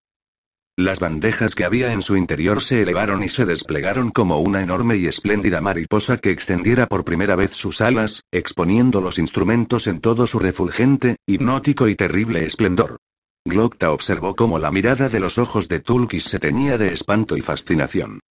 [0.79, 4.95] Las bandejas que había en su interior se elevaron y se desplegaron como una enorme
[4.95, 10.25] y espléndida mariposa que extendiera por primera vez sus alas, exponiendo los instrumentos en todo
[10.25, 12.95] su refulgente, hipnótico y terrible esplendor.
[13.43, 17.41] Glocta observó cómo la mirada de los ojos de Tulkis se teñía de espanto y
[17.41, 18.21] fascinación.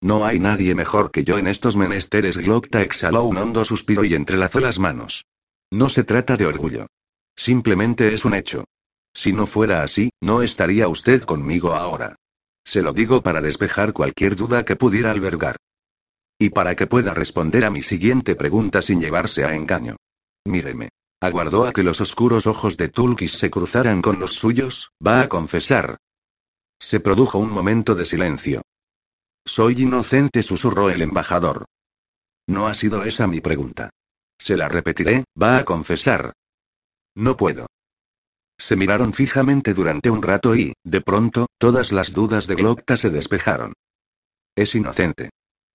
[0.00, 2.38] No hay nadie mejor que yo en estos menesteres.
[2.38, 5.26] Glocta exhaló un hondo suspiro y entrelazó las manos.
[5.70, 6.88] No se trata de orgullo.
[7.36, 8.64] Simplemente es un hecho.
[9.14, 12.16] Si no fuera así, no estaría usted conmigo ahora.
[12.64, 15.56] Se lo digo para despejar cualquier duda que pudiera albergar.
[16.38, 19.96] Y para que pueda responder a mi siguiente pregunta sin llevarse a engaño.
[20.44, 20.90] Míreme.
[21.20, 25.28] Aguardó a que los oscuros ojos de Tulkis se cruzaran con los suyos, va a
[25.28, 25.96] confesar.
[26.80, 28.62] Se produjo un momento de silencio.
[29.44, 31.64] Soy inocente, susurró el embajador.
[32.46, 33.90] No ha sido esa mi pregunta.
[34.38, 36.34] Se la repetiré, va a confesar.
[37.16, 37.66] No puedo.
[38.58, 43.08] Se miraron fijamente durante un rato y, de pronto, todas las dudas de Glocta se
[43.08, 43.72] despejaron.
[44.56, 45.30] Es inocente.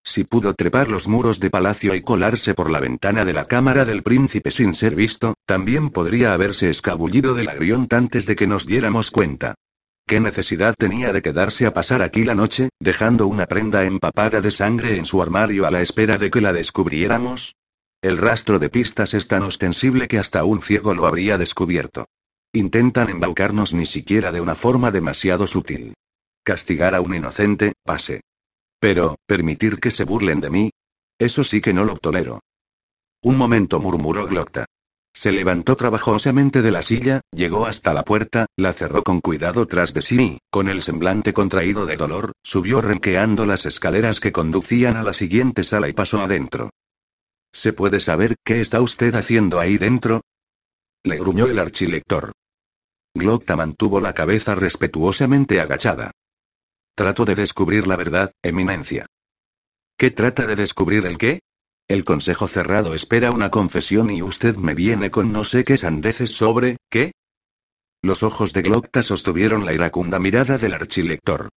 [0.06, 3.86] Si pudo trepar los muros de palacio y colarse por la ventana de la cámara
[3.86, 8.66] del príncipe sin ser visto, también podría haberse escabullido del agrión antes de que nos
[8.66, 9.56] diéramos cuenta.
[10.06, 14.52] ¿Qué necesidad tenía de quedarse a pasar aquí la noche, dejando una prenda empapada de
[14.52, 17.56] sangre en su armario a la espera de que la descubriéramos?
[18.02, 22.08] El rastro de pistas es tan ostensible que hasta un ciego lo habría descubierto.
[22.56, 25.96] Intentan embaucarnos ni siquiera de una forma demasiado sutil.
[26.44, 28.22] Castigar a un inocente, pase.
[28.80, 30.70] Pero, permitir que se burlen de mí.
[31.18, 32.42] Eso sí que no lo tolero.
[33.24, 34.66] Un momento murmuró Glocta.
[35.16, 39.96] Se levantó trabajosamente de la silla, llegó hasta la puerta, la cerró con cuidado tras
[39.96, 44.96] de sí y, con el semblante contraído de dolor, subió renqueando las escaleras que conducían
[44.96, 46.70] a la siguiente sala y pasó adentro.
[47.52, 50.22] ¿Se puede saber qué está usted haciendo ahí dentro?
[51.04, 52.32] Le gruñó el archilector.
[53.16, 56.12] Glocta mantuvo la cabeza respetuosamente agachada.
[56.96, 59.06] Trato de descubrir la verdad, Eminencia.
[59.98, 61.40] ¿Qué trata de descubrir el qué?
[61.88, 66.32] El Consejo Cerrado espera una confesión y usted me viene con no sé qué sandeces
[66.32, 67.12] sobre, ¿qué?
[68.02, 71.50] Los ojos de Glocta sostuvieron la iracunda mirada del archilector.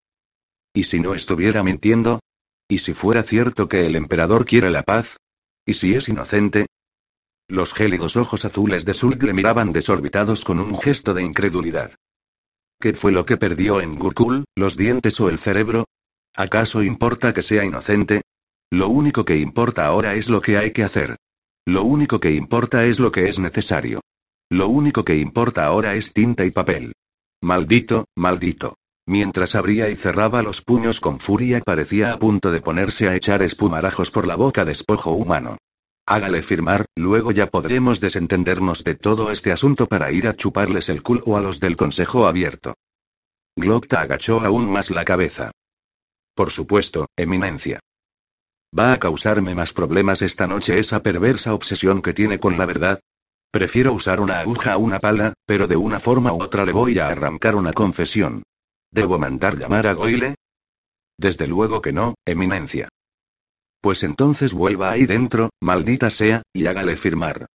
[0.75, 2.21] ¿Y si no estuviera mintiendo?
[2.69, 5.17] ¿Y si fuera cierto que el emperador quiere la paz?
[5.65, 6.67] ¿Y si es inocente?
[7.49, 11.93] Los gélidos ojos azules de Sulk le miraban desorbitados con un gesto de incredulidad.
[12.81, 15.85] ¿Qué fue lo que perdió en Gurkul, los dientes o el cerebro?
[16.35, 18.23] ¿Acaso importa que sea inocente?
[18.71, 21.17] Lo único que importa ahora es lo que hay que hacer.
[21.65, 24.01] Lo único que importa es lo que es necesario.
[24.51, 26.95] Lo único que importa ahora es tinta y papel.
[27.43, 28.77] Maldito, maldito.
[29.07, 33.43] Mientras abría y cerraba los puños con furia parecía a punto de ponerse a echar
[33.43, 35.59] espumarajos por la boca despojo humano.
[36.09, 41.03] Hágale firmar, luego ya podremos desentendernos de todo este asunto para ir a chuparles el
[41.03, 42.75] culo a los del Consejo Abierto.
[43.57, 45.51] Glocta agachó aún más la cabeza.
[46.35, 47.81] Por supuesto, Eminencia.
[48.79, 53.01] ¿Va a causarme más problemas esta noche esa perversa obsesión que tiene con la verdad?
[53.51, 57.01] Prefiero usar una aguja o una pala, pero de una forma u otra le voy
[57.01, 58.45] a arrancar una confesión.
[58.93, 60.37] ¿Debo mandar llamar a Goyle?
[61.19, 62.89] Desde luego que no, Eminencia.
[63.81, 67.47] Pues entonces vuelva ahí dentro, maldita sea, y hágale firmar.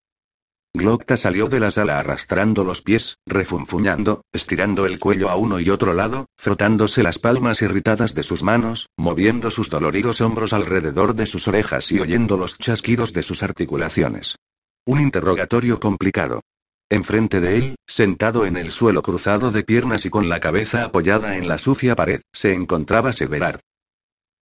[0.73, 5.69] Glocta salió de la sala arrastrando los pies, refunfuñando, estirando el cuello a uno y
[5.69, 11.25] otro lado, frotándose las palmas irritadas de sus manos, moviendo sus doloridos hombros alrededor de
[11.25, 14.37] sus orejas y oyendo los chasquidos de sus articulaciones.
[14.85, 16.41] Un interrogatorio complicado.
[16.89, 21.37] Enfrente de él, sentado en el suelo cruzado de piernas y con la cabeza apoyada
[21.37, 23.59] en la sucia pared, se encontraba Severard.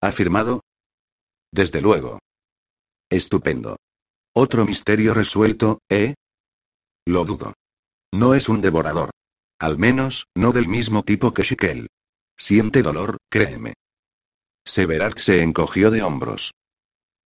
[0.02, 0.62] ¿Ha firmado?
[1.52, 2.20] Desde luego.
[3.10, 3.78] Estupendo.
[4.36, 6.16] Otro misterio resuelto, ¿eh?
[7.06, 7.54] Lo dudo.
[8.14, 9.10] No es un devorador.
[9.60, 11.88] Al menos, no del mismo tipo que Shikel.
[12.38, 13.74] Siente dolor, créeme.
[14.66, 16.52] Severard se encogió de hombros.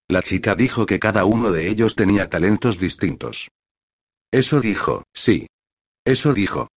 [0.08, 3.50] La chica dijo que cada uno de ellos tenía talentos distintos.
[4.32, 5.48] Eso dijo, sí.
[6.06, 6.70] Eso dijo.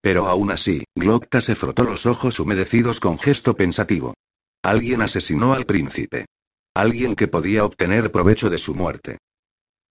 [0.00, 4.14] Pero aún así, Glocta se frotó los ojos humedecidos con gesto pensativo.
[4.62, 6.26] Alguien asesinó al príncipe.
[6.78, 9.18] Alguien que podía obtener provecho de su muerte.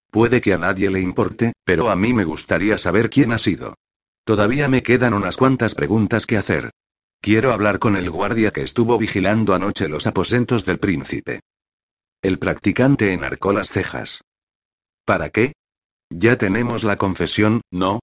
[0.09, 3.75] Puede que a nadie le importe, pero a mí me gustaría saber quién ha sido.
[4.23, 6.71] Todavía me quedan unas cuantas preguntas que hacer.
[7.19, 11.41] Quiero hablar con el guardia que estuvo vigilando anoche los aposentos del príncipe.
[12.21, 14.21] El practicante enarcó las cejas.
[15.03, 15.51] ¿Para qué?
[16.09, 17.99] Ya tenemos la confesión, ¿no?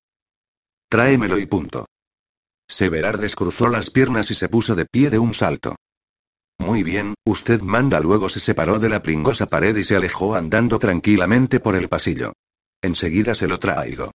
[0.90, 1.86] Tráemelo y punto.
[2.68, 5.74] Severar descruzó las piernas y se puso de pie de un salto.
[6.58, 8.00] Muy bien, usted manda.
[8.00, 12.32] Luego se separó de la pringosa pared y se alejó andando tranquilamente por el pasillo.
[12.82, 14.10] Enseguida se lo traigo.